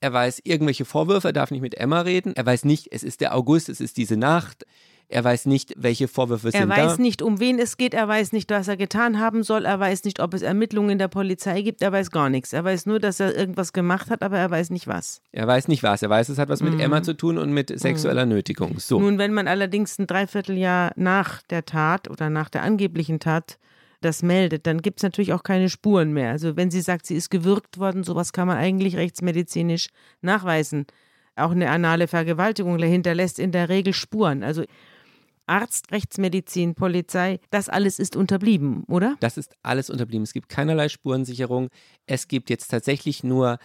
[0.03, 2.35] Er weiß irgendwelche Vorwürfe, er darf nicht mit Emma reden.
[2.35, 4.67] Er weiß nicht, es ist der August, es ist diese Nacht.
[5.09, 7.03] Er weiß nicht, welche Vorwürfe Er sind weiß da.
[7.03, 10.03] nicht, um wen es geht, er weiß nicht, was er getan haben soll, er weiß
[10.05, 12.53] nicht, ob es Ermittlungen der Polizei gibt, er weiß gar nichts.
[12.53, 15.21] Er weiß nur, dass er irgendwas gemacht hat, aber er weiß nicht was.
[15.31, 16.03] Er weiß nicht was.
[16.03, 16.81] Er weiß, es hat was mit Mhm.
[16.81, 18.81] Emma zu tun und mit sexueller Nötigung.
[18.81, 18.99] So.
[18.99, 23.59] Nun, wenn man allerdings ein Dreivierteljahr nach der Tat oder nach der angeblichen Tat
[24.05, 26.31] das meldet, dann gibt es natürlich auch keine Spuren mehr.
[26.31, 29.89] Also wenn sie sagt, sie ist gewürgt worden, sowas kann man eigentlich rechtsmedizinisch
[30.21, 30.87] nachweisen.
[31.35, 34.43] Auch eine anale Vergewaltigung hinterlässt in der Regel Spuren.
[34.43, 34.65] Also
[35.47, 39.17] Arzt, Rechtsmedizin, Polizei, das alles ist unterblieben, oder?
[39.21, 40.23] Das ist alles unterblieben.
[40.23, 41.69] Es gibt keinerlei Spurensicherung.
[42.07, 43.59] Es gibt jetzt tatsächlich nur,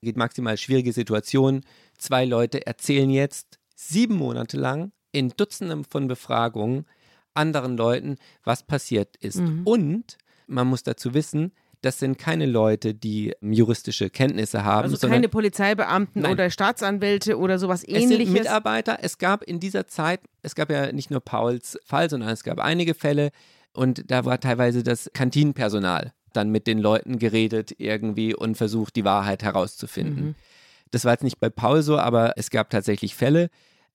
[0.00, 1.62] geht maximal schwierige Situation.
[1.98, 6.86] Zwei Leute erzählen jetzt sieben Monate lang in Dutzenden von Befragungen
[7.34, 9.40] anderen Leuten, was passiert ist.
[9.40, 9.62] Mhm.
[9.64, 15.08] Und man muss dazu wissen, das sind keine Leute, die ähm, juristische Kenntnisse haben, Also
[15.08, 16.32] keine Polizeibeamten Nein.
[16.32, 18.26] oder Staatsanwälte oder sowas es ähnliches.
[18.26, 18.98] sind Mitarbeiter.
[19.02, 22.60] Es gab in dieser Zeit, es gab ja nicht nur Pauls Fall, sondern es gab
[22.60, 23.30] einige Fälle
[23.74, 29.04] und da war teilweise das Kantinenpersonal dann mit den Leuten geredet irgendwie und versucht, die
[29.04, 30.24] Wahrheit herauszufinden.
[30.24, 30.34] Mhm.
[30.90, 33.50] Das war jetzt nicht bei Paul so, aber es gab tatsächlich Fälle.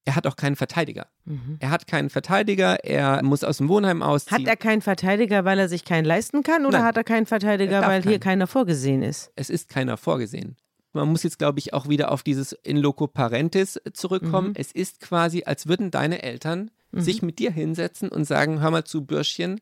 [0.08, 1.08] Er hat auch keinen Verteidiger.
[1.26, 1.58] Mhm.
[1.60, 4.40] Er hat keinen Verteidiger, er muss aus dem Wohnheim ausziehen.
[4.40, 6.88] Hat er keinen Verteidiger, weil er sich keinen leisten kann, oder Nein.
[6.88, 8.20] hat er keinen Verteidiger, Er weil hier keinen.
[8.22, 9.32] keiner vorgesehen ist?
[9.36, 10.56] es ist keiner vorgesehen.
[10.94, 14.50] Man muss jetzt, glaube ich, auch wieder auf dieses In loco parentis zurückkommen.
[14.52, 14.56] Mhm.
[14.56, 18.86] Es ist quasi, als würden deine Eltern sich mit dir hinsetzen und sagen: Hör mal
[18.86, 19.60] zu, Bürschchen,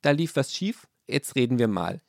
[0.00, 2.00] da lief was schief, jetzt reden wir mal.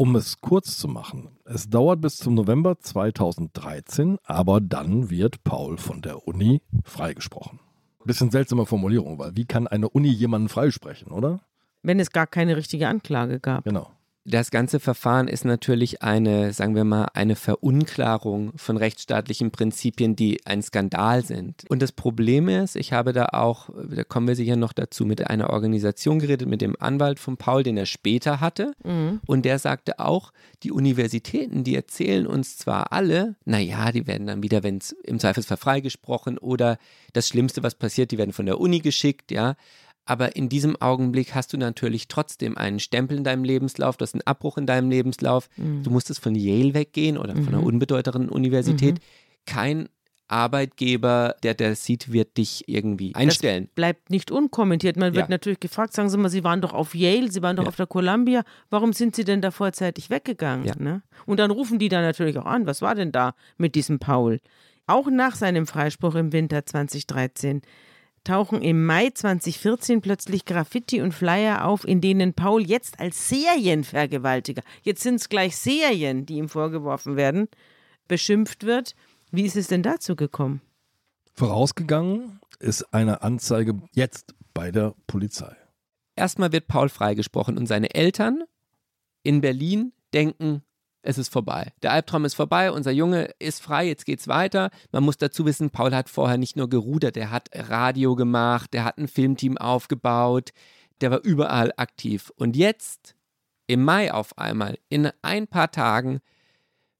[0.00, 5.76] Um es kurz zu machen, es dauert bis zum November 2013, aber dann wird Paul
[5.76, 7.60] von der Uni freigesprochen.
[8.06, 11.40] Bisschen seltsame Formulierung, weil wie kann eine Uni jemanden freisprechen, oder?
[11.82, 13.64] Wenn es gar keine richtige Anklage gab.
[13.64, 13.90] Genau.
[14.24, 20.44] Das ganze Verfahren ist natürlich eine, sagen wir mal, eine Verunklarung von rechtsstaatlichen Prinzipien, die
[20.44, 21.64] ein Skandal sind.
[21.70, 25.26] Und das Problem ist, ich habe da auch, da kommen wir sicher noch dazu, mit
[25.28, 28.74] einer Organisation geredet, mit dem Anwalt von Paul, den er später hatte.
[28.84, 29.20] Mhm.
[29.26, 34.42] Und der sagte auch, die Universitäten, die erzählen uns zwar alle, naja, die werden dann
[34.42, 36.76] wieder, wenn es im Zweifelsfall freigesprochen oder
[37.14, 39.56] das Schlimmste, was passiert, die werden von der Uni geschickt, ja.
[40.10, 44.12] Aber in diesem Augenblick hast du natürlich trotzdem einen Stempel in deinem Lebenslauf, du hast
[44.14, 45.48] einen Abbruch in deinem Lebenslauf.
[45.56, 45.84] Mhm.
[45.84, 48.98] Du musstest von Yale weggehen oder von einer unbedeutenden Universität.
[49.46, 49.88] Kein
[50.26, 53.68] Arbeitgeber, der das sieht, wird dich irgendwie einstellen.
[53.76, 54.96] Bleibt nicht unkommentiert.
[54.96, 55.30] Man wird Ja.
[55.30, 57.68] natürlich gefragt, sagen Sie mal, Sie waren doch auf Yale, Sie waren doch Ja.
[57.68, 60.66] auf der Columbia, warum sind Sie denn da vorzeitig weggegangen?
[60.66, 60.74] Ja.
[60.76, 61.02] Ne?
[61.24, 64.40] Und dann rufen die dann natürlich auch an, was war denn da mit diesem Paul?
[64.88, 67.62] Auch nach seinem Freispruch im Winter 2013
[68.24, 74.62] tauchen im Mai 2014 plötzlich Graffiti und Flyer auf, in denen Paul jetzt als Serienvergewaltiger,
[74.82, 77.48] jetzt sind es gleich Serien, die ihm vorgeworfen werden,
[78.08, 78.94] beschimpft wird.
[79.30, 80.60] Wie ist es denn dazu gekommen?
[81.34, 85.56] Vorausgegangen ist eine Anzeige jetzt bei der Polizei.
[86.16, 88.42] Erstmal wird Paul freigesprochen und seine Eltern
[89.22, 90.62] in Berlin denken,
[91.02, 91.72] es ist vorbei.
[91.82, 94.70] Der Albtraum ist vorbei, unser Junge ist frei, jetzt geht's weiter.
[94.92, 98.84] Man muss dazu wissen, Paul hat vorher nicht nur gerudert, er hat Radio gemacht, der
[98.84, 100.50] hat ein Filmteam aufgebaut,
[101.00, 102.32] der war überall aktiv.
[102.36, 103.14] Und jetzt,
[103.66, 106.20] im Mai auf einmal, in ein paar Tagen,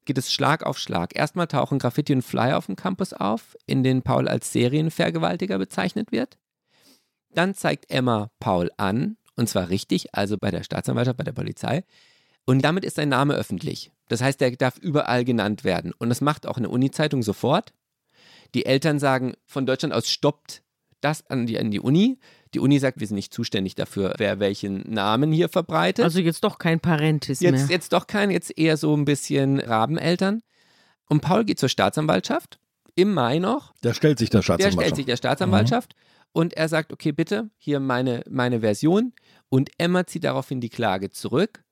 [0.05, 1.15] geht es Schlag auf Schlag.
[1.15, 6.11] Erstmal tauchen Graffiti und Flyer auf dem Campus auf, in denen Paul als Serienvergewaltiger bezeichnet
[6.11, 6.37] wird.
[7.33, 11.83] Dann zeigt Emma Paul an, und zwar richtig, also bei der Staatsanwaltschaft, bei der Polizei.
[12.45, 13.91] Und damit ist sein Name öffentlich.
[14.07, 15.93] Das heißt, er darf überall genannt werden.
[15.97, 17.73] Und das macht auch eine Uni-Zeitung sofort.
[18.53, 20.63] Die Eltern sagen von Deutschland aus, stoppt
[20.99, 22.19] das an die, an die Uni.
[22.53, 26.03] Die Uni sagt, wir sind nicht zuständig dafür, wer welchen Namen hier verbreitet.
[26.03, 27.65] Also jetzt doch kein Parentis jetzt, mehr.
[27.69, 30.41] Jetzt doch kein, jetzt eher so ein bisschen Rabeneltern.
[31.07, 32.59] Und Paul geht zur Staatsanwaltschaft
[32.95, 33.73] im Mai noch.
[33.83, 34.77] Der stellt sich der Staatsanwaltschaft.
[34.77, 36.29] Der stellt sich der Staatsanwaltschaft mhm.
[36.33, 39.13] und er sagt, okay, bitte, hier meine, meine Version.
[39.49, 41.63] Und Emma zieht daraufhin die Klage zurück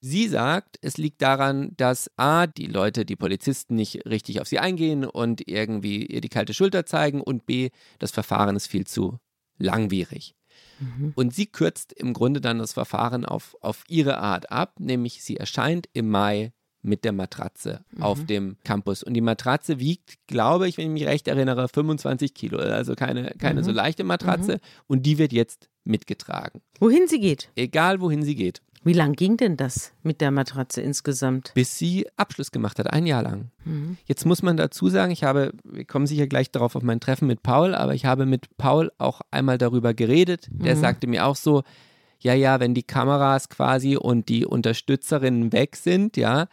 [0.00, 4.58] Sie sagt, es liegt daran, dass A, die Leute, die Polizisten nicht richtig auf sie
[4.58, 9.18] eingehen und irgendwie ihr die kalte Schulter zeigen und B, das Verfahren ist viel zu
[9.58, 10.34] langwierig.
[10.78, 11.12] Mhm.
[11.16, 15.36] Und sie kürzt im Grunde dann das Verfahren auf, auf ihre Art ab, nämlich sie
[15.36, 18.02] erscheint im Mai mit der Matratze mhm.
[18.02, 19.02] auf dem Campus.
[19.02, 22.58] Und die Matratze wiegt, glaube ich, wenn ich mich recht erinnere, 25 Kilo.
[22.58, 23.64] Also keine, keine mhm.
[23.64, 24.54] so leichte Matratze.
[24.54, 24.60] Mhm.
[24.86, 26.62] Und die wird jetzt mitgetragen.
[26.78, 27.50] Wohin sie geht.
[27.56, 28.62] Egal, wohin sie geht.
[28.86, 31.50] Wie lang ging denn das mit der Matratze insgesamt?
[31.54, 33.50] Bis sie Abschluss gemacht hat, ein Jahr lang.
[33.64, 33.96] Mhm.
[34.04, 37.26] Jetzt muss man dazu sagen, ich habe, wir kommen sicher gleich darauf auf mein Treffen
[37.26, 40.46] mit Paul, aber ich habe mit Paul auch einmal darüber geredet.
[40.52, 40.80] Der mhm.
[40.80, 41.64] sagte mir auch so,
[42.20, 46.46] ja, ja, wenn die Kameras quasi und die Unterstützerinnen weg sind, ja,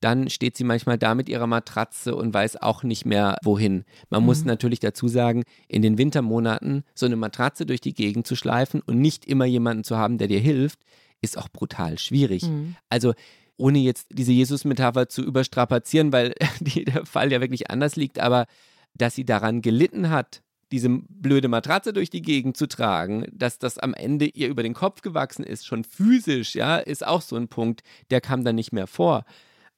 [0.00, 3.84] dann steht sie manchmal da mit ihrer Matratze und weiß auch nicht mehr, wohin.
[4.10, 4.26] Man mhm.
[4.26, 8.82] muss natürlich dazu sagen, in den Wintermonaten so eine Matratze durch die Gegend zu schleifen
[8.84, 10.80] und nicht immer jemanden zu haben, der dir hilft,
[11.30, 12.44] ist auch brutal schwierig.
[12.44, 12.76] Mhm.
[12.88, 13.12] Also
[13.58, 18.46] ohne jetzt diese Jesus-Metapher zu überstrapazieren, weil die, der Fall ja wirklich anders liegt, aber
[18.94, 23.78] dass sie daran gelitten hat, diese blöde Matratze durch die Gegend zu tragen, dass das
[23.78, 27.48] am Ende ihr über den Kopf gewachsen ist, schon physisch, ja, ist auch so ein
[27.48, 29.24] Punkt, der kam dann nicht mehr vor.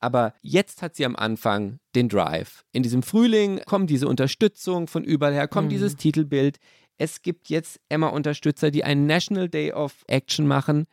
[0.00, 2.64] Aber jetzt hat sie am Anfang den Drive.
[2.72, 5.72] In diesem Frühling kommt diese Unterstützung von überall her, kommt mhm.
[5.72, 6.58] dieses Titelbild.
[6.96, 10.86] Es gibt jetzt Emma-Unterstützer, die einen National Day of Action machen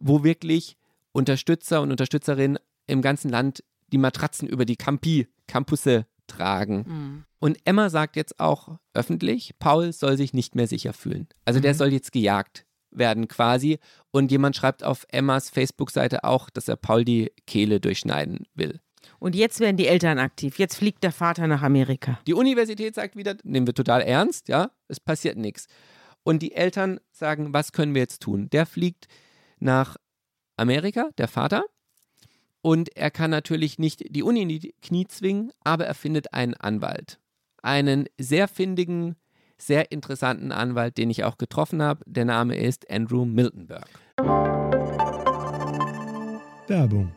[0.00, 0.76] wo wirklich
[1.12, 6.84] Unterstützer und Unterstützerinnen im ganzen Land die Matratzen über die Campi, Campusse tragen.
[6.86, 7.24] Mhm.
[7.38, 11.28] Und Emma sagt jetzt auch öffentlich, Paul soll sich nicht mehr sicher fühlen.
[11.44, 11.62] Also mhm.
[11.62, 13.78] der soll jetzt gejagt werden quasi.
[14.10, 18.80] Und jemand schreibt auf Emmas Facebook-Seite auch, dass er Paul die Kehle durchschneiden will.
[19.18, 20.58] Und jetzt werden die Eltern aktiv.
[20.58, 22.18] Jetzt fliegt der Vater nach Amerika.
[22.26, 25.66] Die Universität sagt wieder, nehmen wir total ernst, ja, es passiert nichts.
[26.22, 28.48] Und die Eltern sagen, was können wir jetzt tun?
[28.50, 29.08] Der fliegt
[29.64, 29.96] nach
[30.56, 31.64] Amerika, der Vater.
[32.60, 36.54] Und er kann natürlich nicht die Uni in die Knie zwingen, aber er findet einen
[36.54, 37.18] Anwalt.
[37.62, 39.16] Einen sehr findigen,
[39.58, 42.04] sehr interessanten Anwalt, den ich auch getroffen habe.
[42.06, 43.88] Der Name ist Andrew Miltenberg.
[46.66, 47.12] Werbung.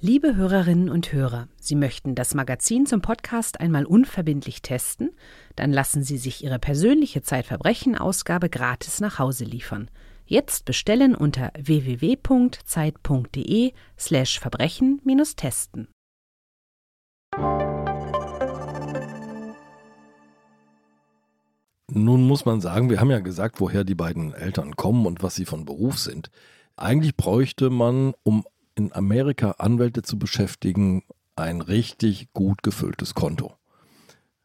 [0.00, 5.10] Liebe Hörerinnen und Hörer, Sie möchten das Magazin zum Podcast einmal unverbindlich testen?
[5.56, 9.90] Dann lassen Sie sich Ihre persönliche Zeitverbrechen-Ausgabe gratis nach Hause liefern.
[10.30, 12.12] Jetzt bestellen unter www.zeit.de
[13.98, 15.88] slash Verbrechen-testen.
[21.90, 25.34] Nun muss man sagen, wir haben ja gesagt, woher die beiden Eltern kommen und was
[25.34, 26.30] sie von Beruf sind.
[26.76, 31.04] Eigentlich bräuchte man, um in Amerika Anwälte zu beschäftigen,
[31.36, 33.54] ein richtig gut gefülltes Konto.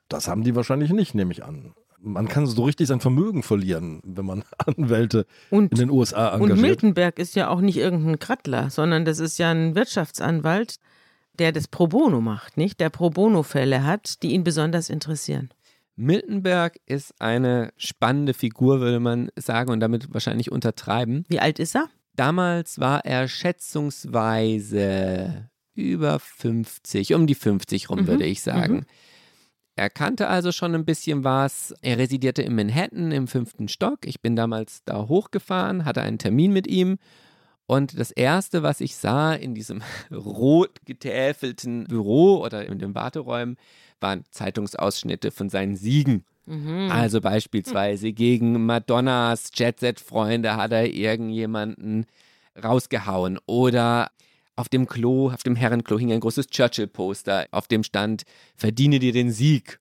[0.08, 4.02] Das haben die wahrscheinlich nicht, nehme ich an man kann so richtig sein Vermögen verlieren,
[4.04, 6.58] wenn man Anwälte und, in den USA engagiert.
[6.58, 10.76] Und Miltenberg ist ja auch nicht irgendein Krattler, sondern das ist ja ein Wirtschaftsanwalt,
[11.40, 12.80] der das Pro Bono macht, nicht?
[12.80, 15.50] Der Pro Bono-Fälle hat, die ihn besonders interessieren.
[15.96, 21.24] Miltenberg ist eine spannende Figur, würde man sagen, und damit wahrscheinlich untertreiben.
[21.28, 21.88] Wie alt ist er?
[22.16, 28.08] Damals war er schätzungsweise über 50, um die 50 rum, mhm.
[28.08, 28.76] würde ich sagen.
[28.76, 28.86] Mhm.
[29.76, 31.74] Er kannte also schon ein bisschen was.
[31.82, 34.06] Er residierte in Manhattan im fünften Stock.
[34.06, 36.98] Ich bin damals da hochgefahren, hatte einen Termin mit ihm
[37.66, 39.82] Und das Erste, was ich sah in diesem
[40.12, 43.58] rot getäfelten Büro oder in den Warteräumen,
[44.00, 46.26] waren Zeitungsausschnitte von seinen Siegen.
[46.46, 46.90] Mhm.
[46.92, 52.06] Also beispielsweise gegen Madonnas Jet-Set-Freunde hat er irgendjemanden
[52.62, 53.40] rausgehauen.
[53.46, 54.12] Oder
[54.56, 58.24] auf dem Klo, auf dem Herrenklo hing ein großes Churchill-Poster, auf dem stand,
[58.56, 59.80] verdiene dir den Sieg.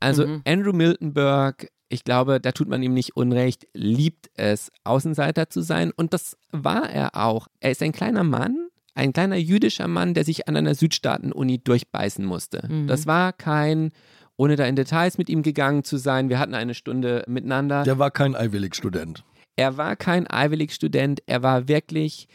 [0.00, 0.42] Also Mhm.
[0.46, 5.92] Andrew Miltonberg, ich glaube, da tut man ihm nicht unrecht, liebt es, Außenseiter zu sein.
[5.94, 7.48] Und das war er auch.
[7.60, 12.24] Er ist ein kleiner Mann, ein kleiner jüdischer Mann, der sich an einer Südstaaten-Uni durchbeißen
[12.24, 12.66] musste.
[12.68, 12.86] Mhm.
[12.86, 13.92] Das war kein,
[14.36, 17.84] ohne da in Details mit ihm gegangen zu sein, wir hatten eine Stunde miteinander.
[17.84, 19.24] Der war kein Ivy League-Student.
[19.56, 22.28] Er war kein Ivy League-Student, er war wirklich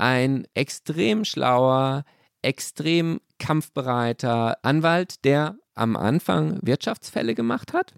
[0.00, 2.04] ein extrem schlauer,
[2.42, 7.94] extrem kampfbereiter Anwalt, der am Anfang Wirtschaftsfälle gemacht hat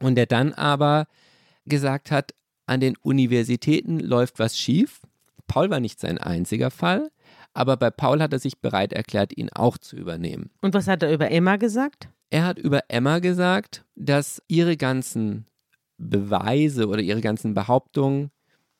[0.00, 1.06] und der dann aber
[1.64, 2.34] gesagt hat,
[2.66, 5.00] an den Universitäten läuft was schief.
[5.46, 7.10] Paul war nicht sein einziger Fall,
[7.52, 10.50] aber bei Paul hat er sich bereit erklärt, ihn auch zu übernehmen.
[10.60, 12.10] Und was hat er über Emma gesagt?
[12.30, 15.46] Er hat über Emma gesagt, dass ihre ganzen
[15.96, 18.30] Beweise oder ihre ganzen Behauptungen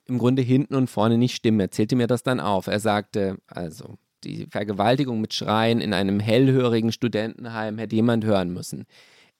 [0.08, 1.60] im Grunde hinten und vorne nicht stimmen.
[1.60, 2.66] Er zählte mir das dann auf.
[2.66, 8.86] Er sagte, also die Vergewaltigung mit Schreien in einem hellhörigen Studentenheim hätte jemand hören müssen.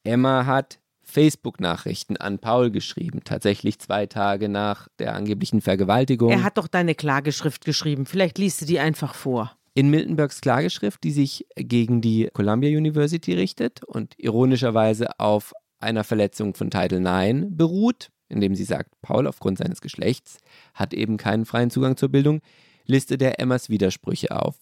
[0.04, 6.30] Emma hat Facebook-Nachrichten an Paul geschrieben, tatsächlich zwei Tage nach der angeblichen Vergewaltigung.
[6.30, 8.04] Er hat doch deine Klageschrift geschrieben.
[8.04, 9.52] Vielleicht liest du die einfach vor.
[9.74, 16.54] in Miltenbergs Klageschrift, die sich gegen die Columbia University richtet und ironischerweise auf einer Verletzung
[16.54, 20.38] von Title IX beruht, indem sie sagt, Paul aufgrund seines Geschlechts
[20.74, 22.40] hat eben keinen freien Zugang zur Bildung,
[22.86, 24.56] listet er Emmas Widersprüche auf.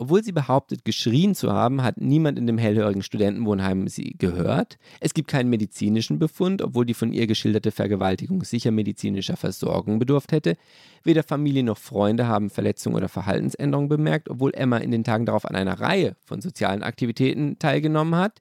[0.00, 4.78] Obwohl sie behauptet, geschrien zu haben, hat niemand in dem hellhörigen Studentenwohnheim sie gehört.
[4.98, 10.32] Es gibt keinen medizinischen Befund, obwohl die von ihr geschilderte Vergewaltigung sicher medizinischer Versorgung bedurft
[10.32, 10.56] hätte.
[11.04, 15.44] Weder Familie noch Freunde haben Verletzungen oder Verhaltensänderungen bemerkt, obwohl Emma in den Tagen darauf
[15.44, 18.40] an einer Reihe von sozialen Aktivitäten teilgenommen hat.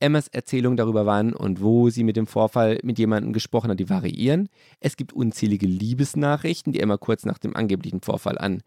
[0.00, 3.90] Emmas Erzählungen darüber, wann und wo sie mit dem Vorfall mit jemandem gesprochen hat, die
[3.90, 4.48] variieren.
[4.80, 8.62] Es gibt unzählige Liebesnachrichten, die Emma kurz nach dem angeblichen Vorfall an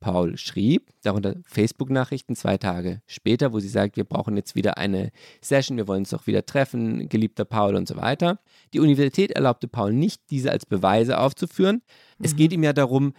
[0.00, 5.12] Paul schrieb, darunter Facebook-Nachrichten zwei Tage später, wo sie sagt, wir brauchen jetzt wieder eine
[5.40, 8.40] Session, wir wollen uns doch wieder treffen, geliebter Paul und so weiter.
[8.74, 11.82] Die Universität erlaubte Paul nicht, diese als Beweise aufzuführen.
[12.18, 13.14] Es geht ihm ja darum,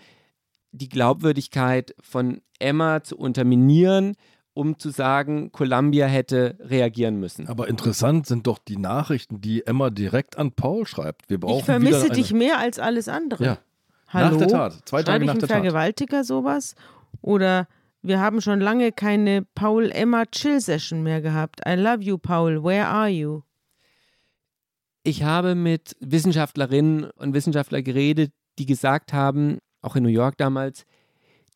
[0.73, 4.15] die Glaubwürdigkeit von Emma zu unterminieren,
[4.53, 7.47] um zu sagen, Columbia hätte reagieren müssen.
[7.47, 11.29] Aber interessant sind doch die Nachrichten, die Emma direkt an Paul schreibt.
[11.29, 13.43] Wir brauchen Ich vermisse dich mehr als alles andere.
[13.43, 13.57] Ja.
[14.07, 14.31] Hallo?
[14.31, 14.73] Nach der Tat.
[14.85, 15.57] Zwei Schreibe Tage ich nach der Tat.
[15.57, 16.75] Vergewaltiger sowas?
[17.21, 17.67] Oder
[18.03, 21.61] wir haben schon lange keine Paul-Emma-Chill-Session mehr gehabt.
[21.67, 22.63] I love you, Paul.
[22.63, 23.41] Where are you?
[25.03, 30.85] Ich habe mit Wissenschaftlerinnen und Wissenschaftlern geredet, die gesagt haben, auch in New York damals,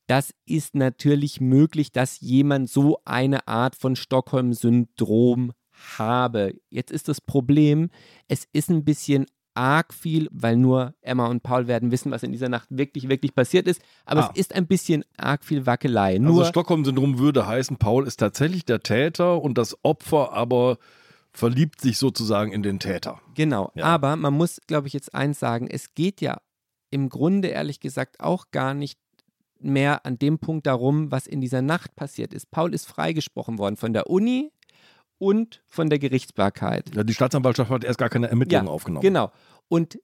[0.08, 5.52] das ist natürlich möglich, dass jemand so eine Art von Stockholm-Syndrom
[5.98, 6.54] habe.
[6.70, 7.89] Jetzt ist das Problem,
[8.28, 12.32] es ist ein bisschen arg viel, weil nur Emma und Paul werden wissen, was in
[12.32, 13.82] dieser Nacht wirklich, wirklich passiert ist.
[14.06, 14.32] Aber Ah.
[14.34, 16.12] es ist ein bisschen arg viel Wackelei.
[16.17, 20.78] Also Nur Stockholm-Syndrom würde heißen, Paul ist tatsächlich der Täter und das Opfer aber
[21.32, 23.20] verliebt sich sozusagen in den Täter.
[23.36, 23.86] Genau, Ja.
[23.86, 26.38] aber man muss, glaube ich, jetzt eins sagen, es geht ja
[26.91, 29.00] im Grunde ehrlich gesagt auch gar nicht
[29.63, 32.52] mehr an dem Punkt darum, was in dieser Nacht passiert ist.
[32.52, 34.52] Paul ist freigesprochen worden von der Uni
[35.17, 36.96] und von der Gerichtsbarkeit.
[36.96, 39.02] Ja, die Staatsanwaltschaft hat erst gar keine Ermittlungen aufgenommen.
[39.02, 39.32] Genau.
[39.67, 40.00] Und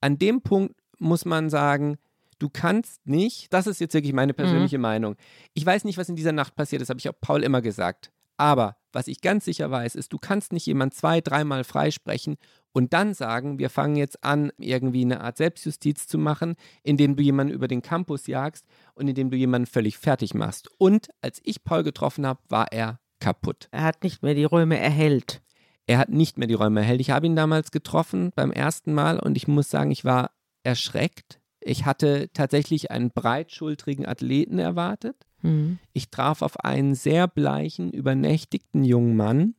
[0.00, 1.98] an dem Punkt muss man sagen,
[2.38, 5.16] du kannst nicht, das ist jetzt wirklich meine persönliche Meinung.
[5.54, 8.12] Ich weiß nicht, was in dieser Nacht passiert ist, habe ich auch Paul immer gesagt.
[8.36, 12.36] Aber was ich ganz sicher weiß, ist, du kannst nicht jemand zwei, dreimal freisprechen
[12.72, 17.22] und dann sagen, wir fangen jetzt an, irgendwie eine Art Selbstjustiz zu machen, indem du
[17.22, 20.70] jemanden über den Campus jagst und indem du jemanden völlig fertig machst.
[20.78, 23.68] Und als ich Paul getroffen habe, war er kaputt.
[23.70, 25.42] Er hat nicht mehr die Räume erhellt.
[25.86, 27.00] Er hat nicht mehr die Räume erhellt.
[27.00, 31.40] Ich habe ihn damals getroffen beim ersten Mal und ich muss sagen, ich war erschreckt.
[31.60, 35.16] Ich hatte tatsächlich einen breitschultrigen Athleten erwartet.
[35.46, 35.78] Hm.
[35.92, 39.54] Ich traf auf einen sehr bleichen, übernächtigten jungen Mann,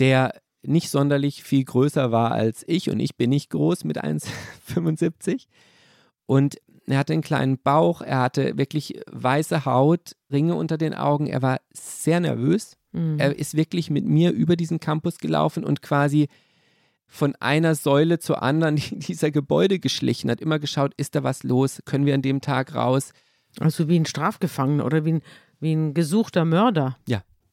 [0.00, 5.46] der nicht sonderlich viel größer war als ich und ich bin nicht groß mit 1,75
[6.26, 11.26] und er hatte einen kleinen Bauch, er hatte wirklich weiße Haut, Ringe unter den Augen,
[11.26, 12.76] er war sehr nervös.
[12.92, 13.18] Hm.
[13.18, 16.28] Er ist wirklich mit mir über diesen Campus gelaufen und quasi
[17.06, 21.82] von einer Säule zur anderen dieser Gebäude geschlichen, hat immer geschaut, ist da was los,
[21.84, 23.12] können wir an dem Tag raus.
[23.60, 25.22] Also wie ein Strafgefangener oder wie ein,
[25.60, 26.96] wie ein gesuchter Mörder.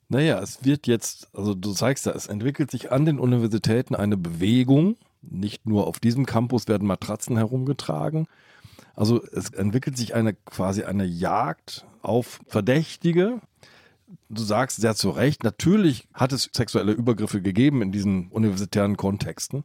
[0.09, 4.17] Naja, es wird jetzt, also du zeigst ja, es entwickelt sich an den Universitäten eine
[4.17, 4.95] Bewegung.
[5.21, 8.27] Nicht nur auf diesem Campus werden Matratzen herumgetragen.
[8.95, 13.39] Also es entwickelt sich eine quasi eine Jagd auf Verdächtige.
[14.29, 19.63] Du sagst sehr zu Recht, natürlich hat es sexuelle Übergriffe gegeben in diesen universitären Kontexten,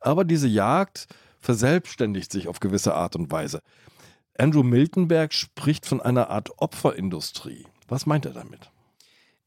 [0.00, 1.08] aber diese Jagd
[1.40, 3.62] verselbstständigt sich auf gewisse Art und Weise.
[4.38, 7.66] Andrew Miltenberg spricht von einer Art Opferindustrie.
[7.88, 8.70] Was meint er damit?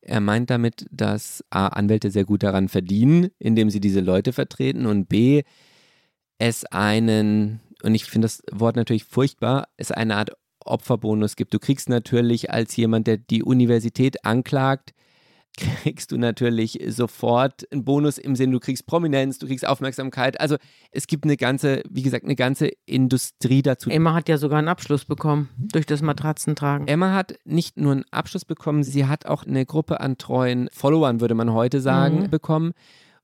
[0.02, 4.86] Er meint damit, dass A, Anwälte sehr gut daran verdienen, indem sie diese Leute vertreten
[4.86, 5.44] und B,
[6.40, 10.32] es einen, und ich finde das Wort natürlich furchtbar, es eine Art
[10.66, 11.54] Opferbonus gibt.
[11.54, 14.94] Du kriegst natürlich als jemand, der die Universität anklagt,
[15.58, 20.40] kriegst du natürlich sofort einen Bonus im Sinne, du kriegst Prominenz, du kriegst Aufmerksamkeit.
[20.40, 20.58] Also
[20.92, 23.90] es gibt eine ganze, wie gesagt, eine ganze Industrie dazu.
[23.90, 26.88] Emma hat ja sogar einen Abschluss bekommen durch das Matratzentragen.
[26.88, 31.22] Emma hat nicht nur einen Abschluss bekommen, sie hat auch eine Gruppe an treuen Followern,
[31.22, 32.30] würde man heute sagen, mhm.
[32.30, 32.72] bekommen.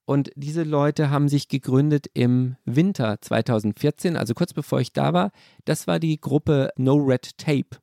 [0.06, 5.32] Und diese Leute haben sich gegründet im Winter 2014, also kurz bevor ich da war.
[5.66, 7.78] Das war die Gruppe No Red Tape.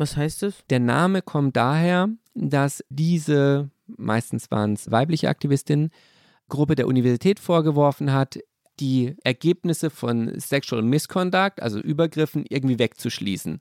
[0.00, 0.54] Was heißt das?
[0.70, 5.90] Der Name kommt daher, dass diese, meistens waren es weibliche Aktivistinnen,
[6.48, 8.38] Gruppe der Universität vorgeworfen hat,
[8.80, 13.60] die Ergebnisse von Sexual Misconduct, also Übergriffen, irgendwie wegzuschließen.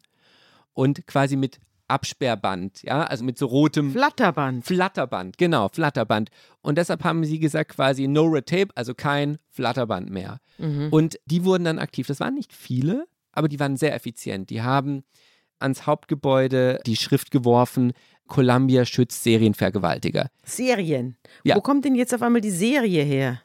[0.71, 1.59] Und quasi mit
[1.89, 4.63] Absperrband, ja, also mit so rotem Flatterband.
[4.63, 6.29] Flatterband, genau, Flatterband.
[6.61, 10.39] Und deshalb haben sie gesagt, quasi no red tape, also kein Flatterband mehr.
[10.57, 10.87] Mhm.
[10.89, 12.07] Und die wurden dann aktiv.
[12.07, 14.49] Das waren nicht viele, aber die waren sehr effizient.
[14.49, 15.03] Die haben
[15.60, 17.93] ans Hauptgebäude die Schrift geworfen,
[18.28, 20.30] Columbia schützt Serienvergewaltiger.
[20.43, 21.18] Serien?
[21.43, 21.55] Ja.
[21.55, 23.41] Wo kommt denn jetzt auf einmal die Serie her?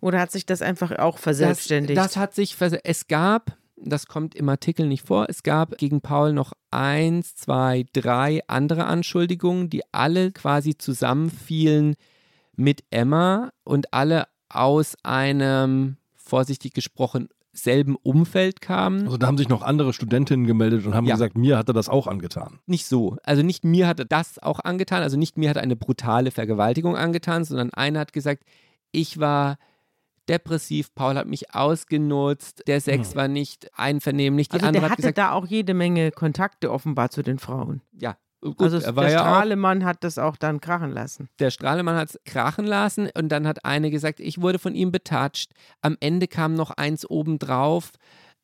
[0.00, 1.96] Oder hat sich das einfach auch verselbstständigt?
[1.96, 6.02] Das, das hat sich, es gab, das kommt im Artikel nicht vor, es gab gegen
[6.02, 11.96] Paul noch eins, zwei, drei andere Anschuldigungen, die alle quasi zusammenfielen
[12.54, 19.04] mit Emma und alle aus einem, vorsichtig gesprochen, selben Umfeld kamen.
[19.04, 21.14] Also da haben sich noch andere Studentinnen gemeldet und haben ja.
[21.14, 22.58] gesagt, mir hat er das auch angetan.
[22.66, 23.16] Nicht so.
[23.22, 26.30] Also nicht mir hat er das auch angetan, also nicht mir hat er eine brutale
[26.30, 28.44] Vergewaltigung angetan, sondern einer hat gesagt,
[28.90, 29.56] ich war
[30.28, 33.16] depressiv, Paul hat mich ausgenutzt, der Sex hm.
[33.16, 34.48] war nicht einvernehmlich.
[34.48, 37.82] Die also andere der hatte gesagt, da auch jede Menge Kontakte offenbar zu den Frauen.
[37.92, 41.30] Ja, Gut, also der ja Strahlemann hat das auch dann krachen lassen.
[41.38, 44.92] Der Strahlemann hat es krachen lassen und dann hat eine gesagt, ich wurde von ihm
[44.92, 45.52] betatscht.
[45.80, 47.92] Am Ende kam noch eins obendrauf,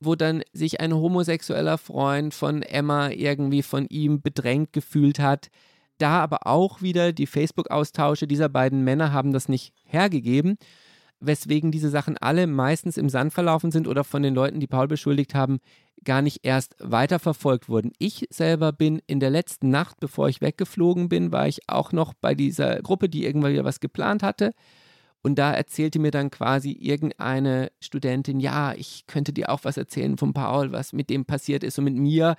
[0.01, 5.51] wo dann sich ein homosexueller Freund von Emma irgendwie von ihm bedrängt gefühlt hat.
[5.99, 10.57] Da aber auch wieder die Facebook-Austausche dieser beiden Männer haben das nicht hergegeben
[11.21, 14.89] weswegen diese Sachen alle meistens im Sand verlaufen sind oder von den Leuten, die Paul
[14.89, 15.61] beschuldigt haben,
[16.05, 17.93] gar nicht erst weiterverfolgt wurden.
[17.99, 22.15] Ich selber bin in der letzten Nacht, bevor ich weggeflogen bin, war ich auch noch
[22.15, 24.53] bei dieser Gruppe, die irgendwann wieder was geplant hatte.
[25.23, 30.17] Und da erzählte mir dann quasi irgendeine Studentin, ja, ich könnte dir auch was erzählen
[30.17, 32.37] von Paul, was mit dem passiert ist und mit mir.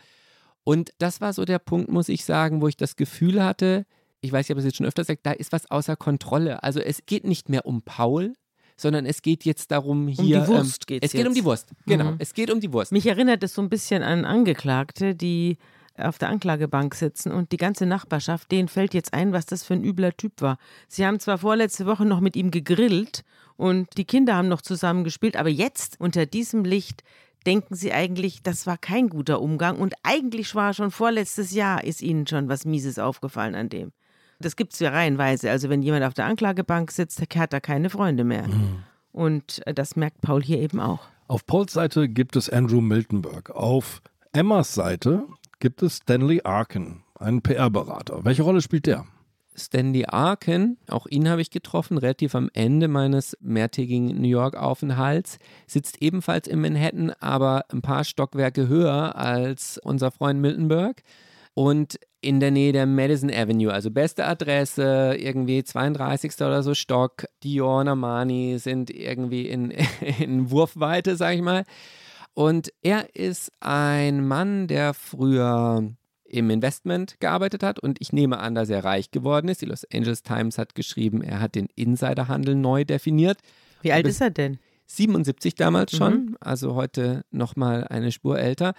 [0.63, 3.85] Und das war so der Punkt, muss ich sagen, wo ich das Gefühl hatte,
[4.21, 6.63] ich weiß, ich habe es jetzt schon öfter gesagt, da ist was außer Kontrolle.
[6.63, 8.33] Also es geht nicht mehr um Paul,
[8.81, 10.39] sondern es geht jetzt darum, hier.
[10.39, 12.11] Um die Wurst ähm, geht's Es geht um die Wurst, genau.
[12.11, 12.15] Mhm.
[12.19, 12.91] Es geht um die Wurst.
[12.91, 15.57] Mich erinnert es so ein bisschen an Angeklagte, die
[15.97, 19.73] auf der Anklagebank sitzen und die ganze Nachbarschaft, denen fällt jetzt ein, was das für
[19.73, 20.57] ein übler Typ war.
[20.87, 23.23] Sie haben zwar vorletzte Woche noch mit ihm gegrillt
[23.57, 27.03] und die Kinder haben noch zusammen gespielt, aber jetzt unter diesem Licht
[27.45, 32.01] denken sie eigentlich, das war kein guter Umgang und eigentlich war schon vorletztes Jahr ist
[32.01, 33.91] ihnen schon was Mieses aufgefallen an dem.
[34.41, 35.49] Das gibt es ja reihenweise.
[35.49, 38.47] Also wenn jemand auf der Anklagebank sitzt, hat er keine Freunde mehr.
[38.47, 38.83] Mhm.
[39.11, 41.01] Und äh, das merkt Paul hier eben auch.
[41.27, 43.51] Auf Pauls Seite gibt es Andrew Miltenberg.
[43.51, 44.01] Auf
[44.33, 45.23] Emmas Seite
[45.59, 48.25] gibt es Stanley Arkin, einen PR-Berater.
[48.25, 49.05] Welche Rolle spielt der?
[49.55, 55.37] Stanley Arkin, auch ihn habe ich getroffen, relativ am Ende meines mehrtägigen New York-Aufenthalts,
[55.67, 61.03] sitzt ebenfalls in Manhattan, aber ein paar Stockwerke höher als unser Freund Miltenberg
[61.53, 66.33] und in der Nähe der Madison Avenue, also beste Adresse, irgendwie 32.
[66.41, 67.25] oder so Stock.
[67.43, 69.71] Dior Armani sind irgendwie in,
[70.19, 71.63] in Wurfweite, sag ich mal.
[72.33, 75.91] Und er ist ein Mann, der früher
[76.31, 79.61] im Investment gearbeitet hat und ich nehme an, dass er reich geworden ist.
[79.61, 83.39] Die Los Angeles Times hat geschrieben, er hat den Insiderhandel neu definiert.
[83.81, 84.59] Wie alt ist er denn?
[84.85, 86.37] 77 damals schon, mhm.
[86.39, 88.73] also heute nochmal eine Spur älter.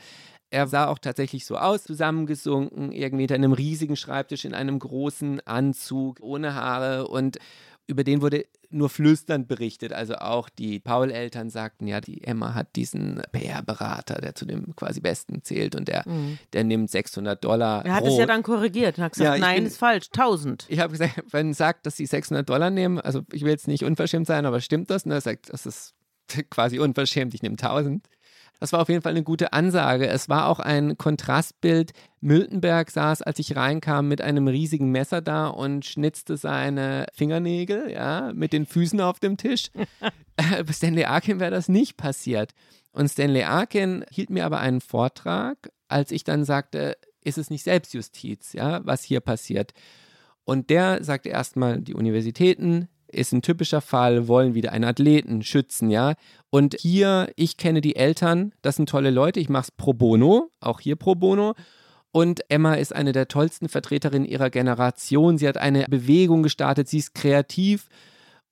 [0.53, 5.41] Er sah auch tatsächlich so aus, zusammengesunken, irgendwie hinter einem riesigen Schreibtisch in einem großen
[5.47, 7.39] Anzug, ohne Haare und
[7.87, 9.95] über den wurde nur flüsternd berichtet.
[9.95, 15.01] Also auch die Paul-Eltern sagten, ja, die Emma hat diesen PR-Berater, der zu dem quasi
[15.01, 16.39] Besten zählt und der, mhm.
[16.53, 17.85] der nimmt 600 Dollar.
[17.87, 20.67] Er hat es ja dann korrigiert und hat gesagt, ja, nein, bin, ist falsch, 1000.
[20.69, 23.69] Ich habe gesagt, wenn er sagt, dass sie 600 Dollar nehmen, also ich will jetzt
[23.69, 25.05] nicht unverschämt sein, aber stimmt das?
[25.05, 25.95] Und er sagt, das ist
[26.51, 28.07] quasi unverschämt, ich nehme 1000.
[28.63, 30.07] Das war auf jeden Fall eine gute Ansage.
[30.07, 31.95] Es war auch ein Kontrastbild.
[32.21, 38.31] Miltenberg saß, als ich reinkam, mit einem riesigen Messer da und schnitzte seine Fingernägel, ja,
[38.33, 39.73] mit den Füßen auf dem Tisch.
[40.37, 42.53] Bei Stanley Arkin wäre das nicht passiert.
[42.93, 47.65] Und Stanley Arkin hielt mir aber einen Vortrag, als ich dann sagte, ist es nicht
[47.65, 49.75] Selbstjustiz, ja, was hier passiert.
[50.45, 55.91] Und der sagte erstmal, die Universitäten ist ein typischer Fall, wollen wieder einen Athleten schützen,
[55.91, 56.15] ja.
[56.51, 60.51] Und hier, ich kenne die Eltern, das sind tolle Leute, ich mache es pro bono,
[60.61, 61.55] auch hier pro bono.
[62.11, 65.39] Und Emma ist eine der tollsten Vertreterinnen ihrer Generation.
[65.39, 67.89] Sie hat eine Bewegung gestartet, sie ist kreativ.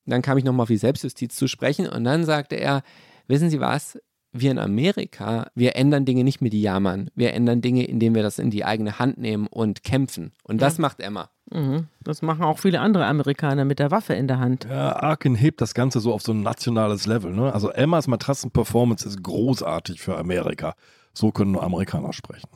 [0.06, 2.82] Dann kam ich nochmal auf die Selbstjustiz zu sprechen und dann sagte er,
[3.28, 3.98] wissen Sie was,
[4.33, 7.11] wir in Amerika, wir ändern Dinge nicht mit Jammern.
[7.14, 10.33] Wir ändern Dinge, indem wir das in die eigene Hand nehmen und kämpfen.
[10.45, 10.83] Und das ja.
[10.83, 11.31] macht Emma.
[11.53, 11.89] Mhm.
[12.03, 14.66] Das machen auch viele andere Amerikaner mit der Waffe in der Hand.
[14.70, 17.33] Ja, Arkin hebt das Ganze so auf so ein nationales Level.
[17.33, 17.53] Ne?
[17.53, 20.74] Also Emmas Matratzen-Performance ist großartig für Amerika.
[21.12, 22.49] So können nur Amerikaner sprechen.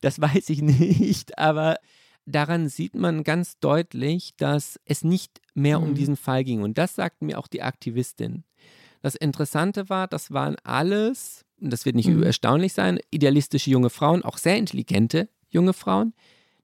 [0.00, 1.76] Das weiß ich nicht, aber
[2.24, 5.86] daran sieht man ganz deutlich, dass es nicht mehr mhm.
[5.86, 6.62] um diesen Fall ging.
[6.62, 8.44] Und das sagt mir auch die Aktivistin.
[9.00, 12.22] Das Interessante war, das waren alles, das wird nicht mhm.
[12.22, 16.14] erstaunlich sein, idealistische junge Frauen, auch sehr intelligente junge Frauen,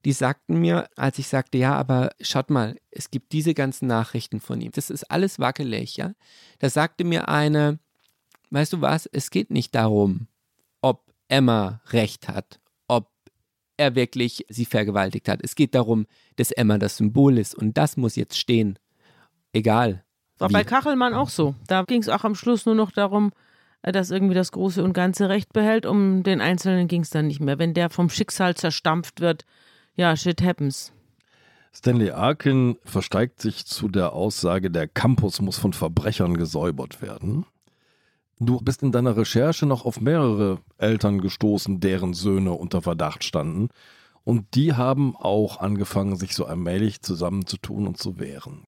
[0.07, 4.39] die sagten mir, als ich sagte, ja, aber schaut mal, es gibt diese ganzen Nachrichten
[4.39, 4.71] von ihm.
[4.71, 6.13] Das ist alles wackelig, ja.
[6.61, 7.81] Da sagte mir eine,
[8.51, 10.29] weißt du was, es geht nicht darum,
[10.81, 13.11] ob Emma recht hat, ob
[13.77, 15.41] er wirklich sie vergewaltigt hat.
[15.43, 16.07] Es geht darum,
[16.37, 18.79] dass Emma das Symbol ist und das muss jetzt stehen.
[19.53, 20.05] Egal,
[20.39, 20.55] war Wie?
[20.55, 21.55] bei Kachelmann auch so.
[21.67, 23.33] Da ging es auch am Schluss nur noch darum,
[23.83, 25.87] äh, dass irgendwie das große und ganze Recht behält.
[25.87, 27.59] Um den Einzelnen ging es dann nicht mehr.
[27.59, 29.45] Wenn der vom Schicksal zerstampft wird,
[29.95, 30.93] ja, shit happens.
[31.73, 37.45] Stanley Arkin versteigt sich zu der Aussage, der Campus muss von Verbrechern gesäubert werden.
[38.39, 43.69] Du bist in deiner Recherche noch auf mehrere Eltern gestoßen, deren Söhne unter Verdacht standen.
[44.25, 48.65] Und die haben auch angefangen, sich so allmählich zusammenzutun und zu wehren.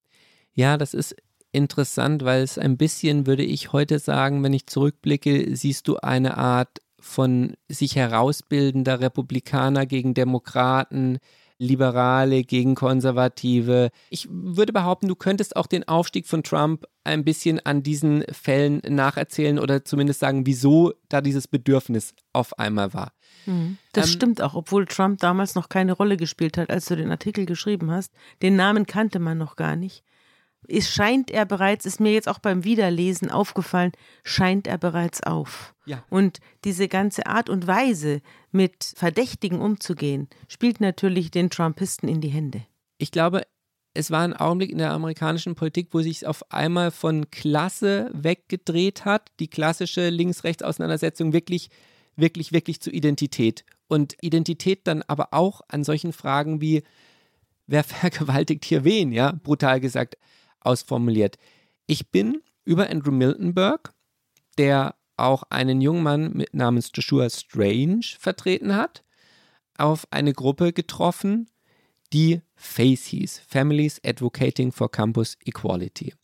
[0.55, 1.17] Ja, das ist
[1.53, 6.37] interessant, weil es ein bisschen, würde ich heute sagen, wenn ich zurückblicke, siehst du eine
[6.37, 11.19] Art von sich herausbildender Republikaner gegen Demokraten,
[11.61, 13.91] Liberale gegen Konservative.
[14.11, 18.81] Ich würde behaupten, du könntest auch den Aufstieg von Trump ein bisschen an diesen Fällen
[18.89, 23.13] nacherzählen oder zumindest sagen, wieso da dieses Bedürfnis auf einmal war.
[23.47, 23.79] Mhm.
[23.93, 27.11] Das ähm, stimmt auch, obwohl Trump damals noch keine Rolle gespielt hat, als du den
[27.11, 28.13] Artikel geschrieben hast.
[28.41, 30.05] Den Namen kannte man noch gar nicht
[30.67, 33.93] ist, scheint er bereits, ist mir jetzt auch beim Wiederlesen aufgefallen,
[34.25, 35.75] scheint er bereits auf.
[35.87, 36.05] Ja.
[36.11, 42.29] Und diese ganze Art und Weise, mit Verdächtigen umzugehen, spielt natürlich den Trumpisten in die
[42.29, 42.63] Hände.
[42.99, 43.43] Ich glaube,
[43.95, 49.05] es war ein Augenblick in der amerikanischen Politik, wo sich auf einmal von Klasse weggedreht
[49.05, 51.71] hat, die klassische Links-Rechts-Auseinandersetzung wirklich,
[52.17, 53.65] wirklich, wirklich zu Identität.
[53.89, 56.83] Und Identität dann aber auch an solchen Fragen wie,
[57.67, 60.17] wer vergewaltigt hier wen, ja, brutal gesagt
[60.61, 61.37] ausformuliert.
[61.87, 63.93] Ich bin über Andrew Miltonberg,
[64.59, 69.05] der auch einen jungen Mann mit namens Joshua Strange vertreten hat,
[69.77, 71.49] auf eine Gruppe getroffen,
[72.13, 76.15] die FACE hieß, Families Advocating for Campus Equality.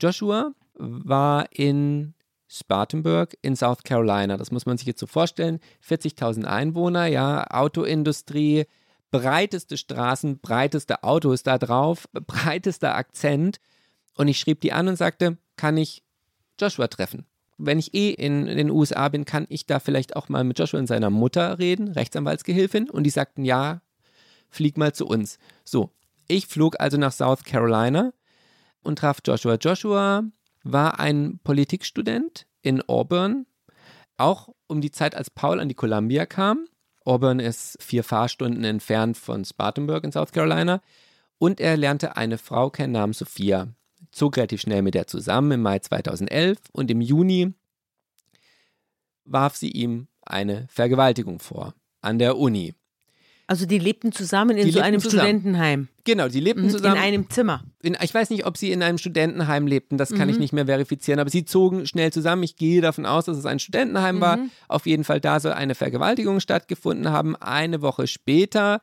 [0.00, 2.14] Joshua war in
[2.48, 4.36] Spartanburg in South Carolina.
[4.36, 5.58] Das muss man sich jetzt so vorstellen.
[5.86, 8.66] 40.000 Einwohner, ja, Autoindustrie,
[9.12, 13.60] breiteste Straßen, breiteste Autos da drauf, breitester Akzent.
[14.16, 16.02] Und ich schrieb die an und sagte, kann ich
[16.60, 17.26] Joshua treffen?
[17.58, 20.80] Wenn ich eh in, den USA bin, kann ich da vielleicht auch mal mit Joshua
[20.80, 22.90] und seiner Mutter reden, Rechtsanwaltsgehilfin?
[22.90, 23.82] Und die sagten, ja,
[24.48, 25.38] flieg mal zu uns.
[25.64, 25.90] So,
[26.26, 28.12] ich flog also nach South Carolina
[28.82, 29.54] und traf Joshua.
[29.54, 30.24] Joshua
[30.64, 33.46] war ein Politikstudent in Auburn,
[34.16, 36.66] auch um die Zeit, als Paul an die Columbia kam.
[37.04, 40.80] Auburn ist vier Fahrstunden entfernt von Spartanburg in South Carolina.
[41.38, 43.68] Und er lernte eine Frau kennen namens Sophia
[44.10, 47.54] zog relativ schnell mit der zusammen im Mai 2011 und im Juni
[49.24, 52.74] warf sie ihm eine Vergewaltigung vor an der Uni.
[53.46, 55.20] Also die lebten zusammen in die so einem zusammen.
[55.20, 55.88] Studentenheim.
[56.04, 56.96] Genau, die lebten mhm, zusammen.
[56.96, 57.64] In einem Zimmer.
[57.82, 60.34] In, ich weiß nicht, ob sie in einem Studentenheim lebten, das kann mhm.
[60.34, 62.42] ich nicht mehr verifizieren, aber sie zogen schnell zusammen.
[62.44, 64.20] Ich gehe davon aus, dass es ein Studentenheim mhm.
[64.20, 64.38] war.
[64.68, 67.36] Auf jeden Fall, da soll eine Vergewaltigung stattgefunden haben.
[67.36, 68.80] Eine Woche später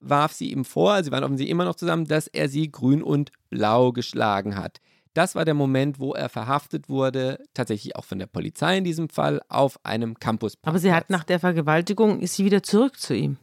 [0.00, 3.30] warf sie ihm vor, sie waren offensichtlich immer noch zusammen, dass er sie grün und
[3.50, 4.80] blau geschlagen hat.
[5.14, 9.08] Das war der Moment, wo er verhaftet wurde, tatsächlich auch von der Polizei in diesem
[9.10, 10.54] Fall, auf einem Campus.
[10.62, 13.36] Aber sie hat nach der Vergewaltigung, ist sie wieder zurück zu ihm.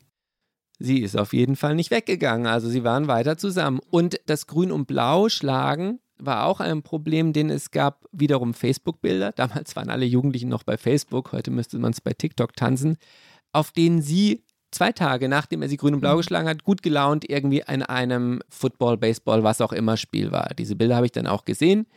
[0.79, 3.81] Sie ist auf jeden Fall nicht weggegangen, also sie waren weiter zusammen.
[3.89, 9.33] Und das Grün und Blau schlagen war auch ein Problem, denn es gab wiederum Facebook-Bilder.
[9.33, 12.97] Damals waren alle Jugendlichen noch bei Facebook, heute müsste man es bei TikTok tanzen,
[13.51, 16.17] auf denen sie zwei Tage nachdem er sie grün und blau mhm.
[16.17, 20.51] geschlagen hat, gut gelaunt irgendwie in einem Football, Baseball, was auch immer Spiel war.
[20.57, 21.87] Diese Bilder habe ich dann auch gesehen.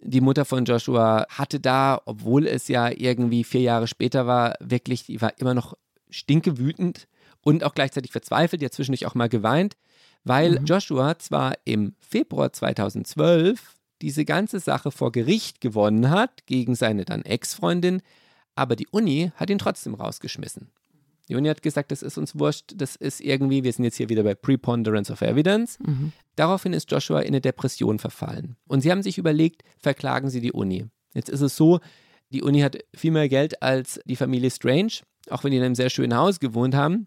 [0.00, 5.06] Die Mutter von Joshua hatte da, obwohl es ja irgendwie vier Jahre später war, wirklich,
[5.06, 5.74] die war immer noch
[6.10, 7.08] stinkewütend
[7.44, 8.62] und auch gleichzeitig verzweifelt.
[8.64, 9.76] Hat zwischendurch auch mal geweint,
[10.24, 10.64] weil mhm.
[10.64, 17.22] Joshua zwar im Februar 2012 diese ganze Sache vor Gericht gewonnen hat gegen seine dann
[17.22, 18.02] Ex-Freundin,
[18.56, 20.70] aber die Uni hat ihn trotzdem rausgeschmissen.
[21.28, 24.10] Die Uni hat gesagt, das ist uns wurscht, das ist irgendwie, wir sind jetzt hier
[24.10, 25.78] wieder bei Preponderance of Evidence.
[25.80, 26.12] Mhm.
[26.36, 28.56] Daraufhin ist Joshua in eine Depression verfallen.
[28.66, 30.86] Und sie haben sich überlegt, verklagen sie die Uni.
[31.14, 31.80] Jetzt ist es so,
[32.30, 34.92] die Uni hat viel mehr Geld als die Familie Strange,
[35.30, 37.06] auch wenn die in einem sehr schönen Haus gewohnt haben.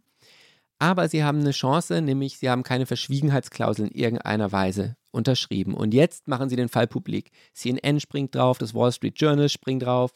[0.79, 5.73] Aber sie haben eine Chance, nämlich sie haben keine Verschwiegenheitsklausel in irgendeiner Weise unterschrieben.
[5.73, 7.31] Und jetzt machen sie den Fall publik.
[7.53, 10.11] CNN springt drauf, das Wall Street Journal springt drauf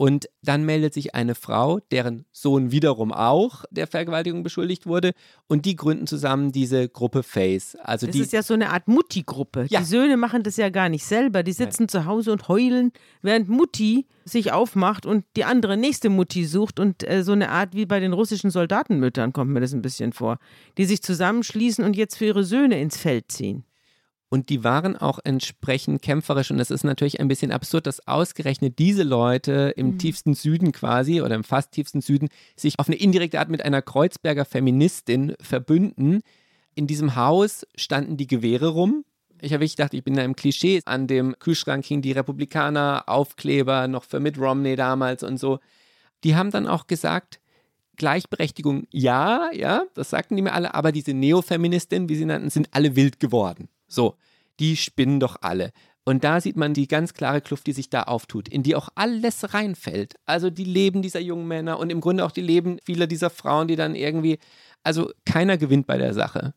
[0.00, 5.12] und dann meldet sich eine Frau, deren Sohn wiederum auch der Vergewaltigung beschuldigt wurde.
[5.46, 7.76] Und die gründen zusammen diese Gruppe Face.
[7.76, 9.66] Also das die, ist ja so eine Art Mutti-Gruppe.
[9.68, 9.80] Ja.
[9.80, 11.42] Die Söhne machen das ja gar nicht selber.
[11.42, 11.88] Die sitzen Nein.
[11.90, 16.80] zu Hause und heulen, während Mutti sich aufmacht und die andere nächste Mutti sucht.
[16.80, 20.14] Und äh, so eine Art wie bei den russischen Soldatenmüttern kommt mir das ein bisschen
[20.14, 20.38] vor.
[20.78, 23.64] Die sich zusammenschließen und jetzt für ihre Söhne ins Feld ziehen.
[24.32, 26.52] Und die waren auch entsprechend kämpferisch.
[26.52, 29.98] Und es ist natürlich ein bisschen absurd, dass ausgerechnet diese Leute im mhm.
[29.98, 33.82] tiefsten Süden quasi oder im fast tiefsten Süden sich auf eine indirekte Art mit einer
[33.82, 36.20] Kreuzberger Feministin verbünden.
[36.76, 39.04] In diesem Haus standen die Gewehre rum.
[39.40, 40.80] Ich habe ich dachte, ich bin da im Klischee.
[40.84, 45.58] An dem Kühlschrank hingen die Republikaner, Aufkleber, noch für Mitt Romney damals und so.
[46.22, 47.40] Die haben dann auch gesagt,
[47.96, 52.68] Gleichberechtigung ja, ja, das sagten die mir alle, aber diese Neofeministinnen, wie sie nannten, sind
[52.70, 53.68] alle wild geworden.
[53.90, 54.16] So,
[54.58, 55.72] die spinnen doch alle.
[56.04, 58.88] Und da sieht man die ganz klare Kluft, die sich da auftut, in die auch
[58.94, 60.14] alles reinfällt.
[60.24, 63.68] Also die Leben dieser jungen Männer und im Grunde auch die Leben vieler dieser Frauen,
[63.68, 64.38] die dann irgendwie,
[64.82, 66.54] also keiner gewinnt bei der Sache.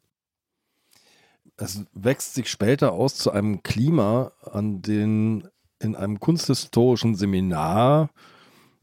[1.57, 5.47] Es wächst sich später aus zu einem Klima, an dem
[5.79, 8.09] in einem kunsthistorischen Seminar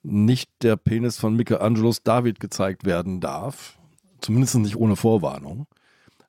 [0.03, 3.79] nicht der Penis von Michelangelos David gezeigt werden darf.
[4.21, 5.67] Zumindest nicht ohne Vorwarnung.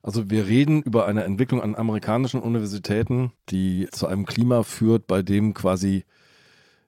[0.02, 5.22] Also wir reden über eine Entwicklung an amerikanischen Universitäten, die zu einem Klima führt, bei
[5.22, 6.04] dem quasi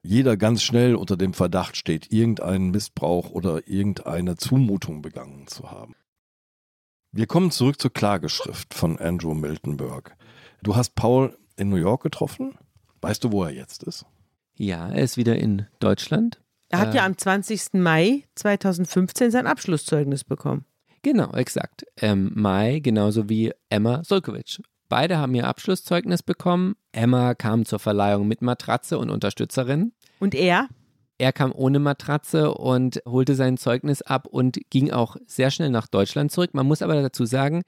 [0.03, 5.95] jeder ganz schnell unter dem Verdacht steht, irgendeinen Missbrauch oder irgendeine Zumutung begangen zu haben.
[7.11, 10.15] Wir kommen zurück zur Klageschrift von Andrew Miltonberg.
[10.61, 12.57] Du hast Paul in New York getroffen.
[13.01, 14.05] Weißt du, wo er jetzt ist?
[14.57, 16.41] Ja, er ist wieder in Deutschland.
[16.69, 17.75] Er hat äh, ja am 20.
[17.75, 20.65] Mai 2015 sein Abschlusszeugnis bekommen.
[21.05, 21.85] Genau, exakt.
[22.01, 24.57] Ähm, Mai genauso wie Emma Solkovic.
[24.89, 26.77] Beide haben ihr Abschlusszeugnis bekommen.
[26.93, 29.93] Emma kam zur Verleihung mit Matratze und Unterstützerin.
[30.19, 30.67] Und er?
[31.19, 35.85] Er kam ohne Matratze und holte sein Zeugnis ab und ging auch sehr schnell nach
[35.85, 36.55] Deutschland zurück.
[36.55, 37.61] Man muss aber dazu sagen,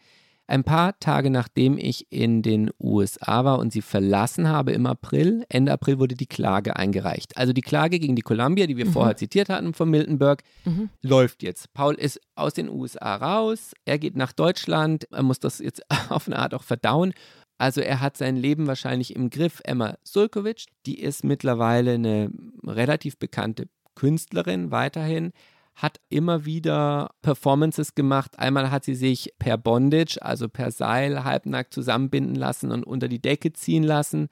[0.47, 5.45] ein paar Tage nachdem ich in den USA war und sie verlassen habe im April,
[5.49, 7.35] Ende April wurde die Klage eingereicht.
[7.35, 8.93] Also die Klage gegen die Columbia, die wir mhm.
[8.93, 10.89] vorher zitiert hatten von Miltenberg, mhm.
[11.01, 11.73] läuft jetzt.
[11.73, 16.27] Paul ist aus den USA raus, er geht nach Deutschland, er muss das jetzt auf
[16.27, 17.13] eine Art auch verdauen.
[17.57, 19.61] Also er hat sein Leben wahrscheinlich im Griff.
[19.63, 22.31] Emma Sulkovic, die ist mittlerweile eine
[22.63, 25.31] relativ bekannte Künstlerin weiterhin,
[25.77, 28.39] hat immer wieder Performances gemacht.
[28.39, 33.21] Einmal hat sie sich per Bondage, also per Seil, halbnackt zusammenbinden lassen und unter die
[33.21, 34.29] Decke ziehen lassen.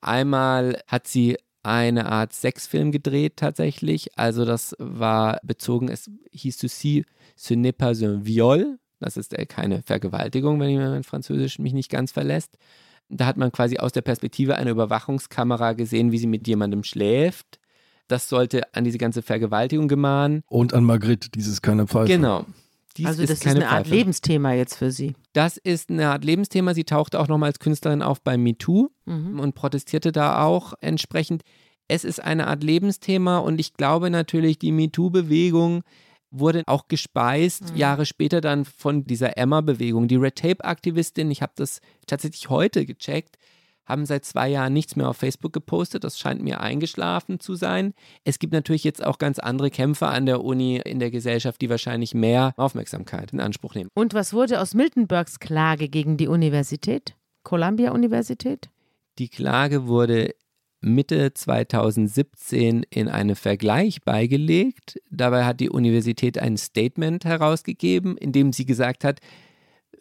[0.00, 4.18] Einmal hat sie eine Art Sexfilm gedreht tatsächlich.
[4.18, 7.04] Also das war bezogen, es hieß to see
[7.36, 8.78] ce n'est pas un viol.
[8.98, 12.56] Das ist äh, keine Vergewaltigung, wenn ich mein Französisch mich nicht ganz verlässt.
[13.10, 17.57] Da hat man quasi aus der Perspektive einer Überwachungskamera gesehen, wie sie mit jemandem schläft.
[18.08, 20.42] Das sollte an diese ganze Vergewaltigung gemahnen.
[20.48, 22.08] Und an Margret, dieses keine Pfeife.
[22.08, 22.46] Genau.
[22.96, 23.74] Dies also das ist, ist eine Pfeife.
[23.74, 25.14] Art Lebensthema jetzt für sie.
[25.32, 26.74] Das ist eine Art Lebensthema.
[26.74, 29.38] Sie tauchte auch nochmal als Künstlerin auf bei MeToo mhm.
[29.38, 31.42] und protestierte da auch entsprechend.
[31.86, 35.84] Es ist eine Art Lebensthema und ich glaube natürlich, die MeToo-Bewegung
[36.30, 37.76] wurde auch gespeist, mhm.
[37.76, 40.08] Jahre später dann von dieser Emma-Bewegung.
[40.08, 43.38] Die Red Tape-Aktivistin, ich habe das tatsächlich heute gecheckt,
[43.88, 46.04] haben seit zwei Jahren nichts mehr auf Facebook gepostet.
[46.04, 47.94] Das scheint mir eingeschlafen zu sein.
[48.24, 51.70] Es gibt natürlich jetzt auch ganz andere Kämpfer an der Uni in der Gesellschaft, die
[51.70, 53.88] wahrscheinlich mehr Aufmerksamkeit in Anspruch nehmen.
[53.94, 57.14] Und was wurde aus Miltenbergs Klage gegen die Universität?
[57.42, 58.68] Columbia Universität?
[59.18, 60.34] Die Klage wurde
[60.80, 65.00] Mitte 2017 in einem Vergleich beigelegt.
[65.10, 69.20] Dabei hat die Universität ein Statement herausgegeben, in dem sie gesagt hat,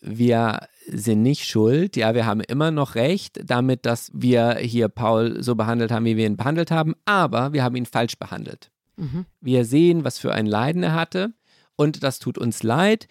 [0.02, 1.96] wir sind nicht schuld.
[1.96, 6.18] Ja, wir haben immer noch recht damit, dass wir hier Paul so behandelt haben, wie
[6.18, 8.72] wir ihn behandelt haben, aber wir haben ihn falsch behandelt.
[8.96, 9.26] Mhm.
[9.42, 11.34] Wir sehen, was für ein Leiden er hatte
[11.76, 13.08] und das tut uns leid.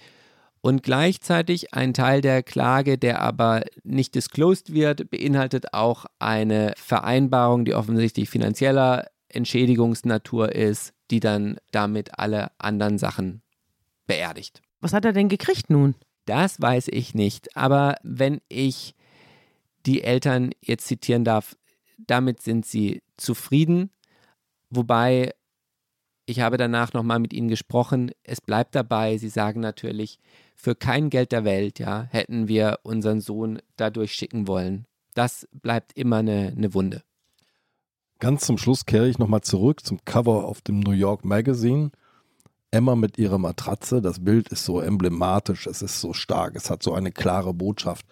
[0.60, 7.64] Und gleichzeitig ein Teil der Klage, der aber nicht disclosed wird, beinhaltet auch eine Vereinbarung,
[7.64, 13.42] die offensichtlich finanzieller Entschädigungsnatur ist, die dann damit alle anderen Sachen
[14.08, 14.60] beerdigt.
[14.80, 15.94] Was hat er denn gekriegt nun?
[16.26, 17.56] Das weiß ich nicht.
[17.56, 18.94] Aber wenn ich
[19.86, 21.56] die Eltern jetzt zitieren darf,
[21.98, 23.90] damit sind sie zufrieden.
[24.68, 25.32] Wobei
[26.26, 28.10] ich habe danach nochmal mit ihnen gesprochen.
[28.24, 29.16] Es bleibt dabei.
[29.16, 30.18] Sie sagen natürlich,
[30.56, 34.86] für kein Geld der Welt, ja, hätten wir unseren Sohn dadurch schicken wollen.
[35.14, 37.02] Das bleibt immer eine, eine Wunde.
[38.18, 41.90] Ganz zum Schluss kehre ich nochmal zurück zum Cover auf dem New York Magazine.
[42.70, 46.82] Emma mit ihrer Matratze, das Bild ist so emblematisch, es ist so stark, es hat
[46.82, 48.06] so eine klare Botschaft.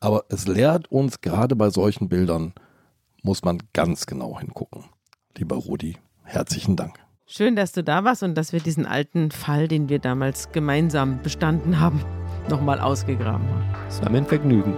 [0.00, 2.54] Aber es lehrt uns, gerade bei solchen Bildern
[3.22, 4.84] muss man ganz genau hingucken.
[5.36, 6.98] Lieber Rudi, herzlichen Dank.
[7.26, 11.22] Schön, dass du da warst und dass wir diesen alten Fall, den wir damals gemeinsam
[11.22, 12.04] bestanden haben,
[12.48, 13.86] nochmal ausgegraben haben.
[13.88, 14.76] Es war mir ein Vergnügen.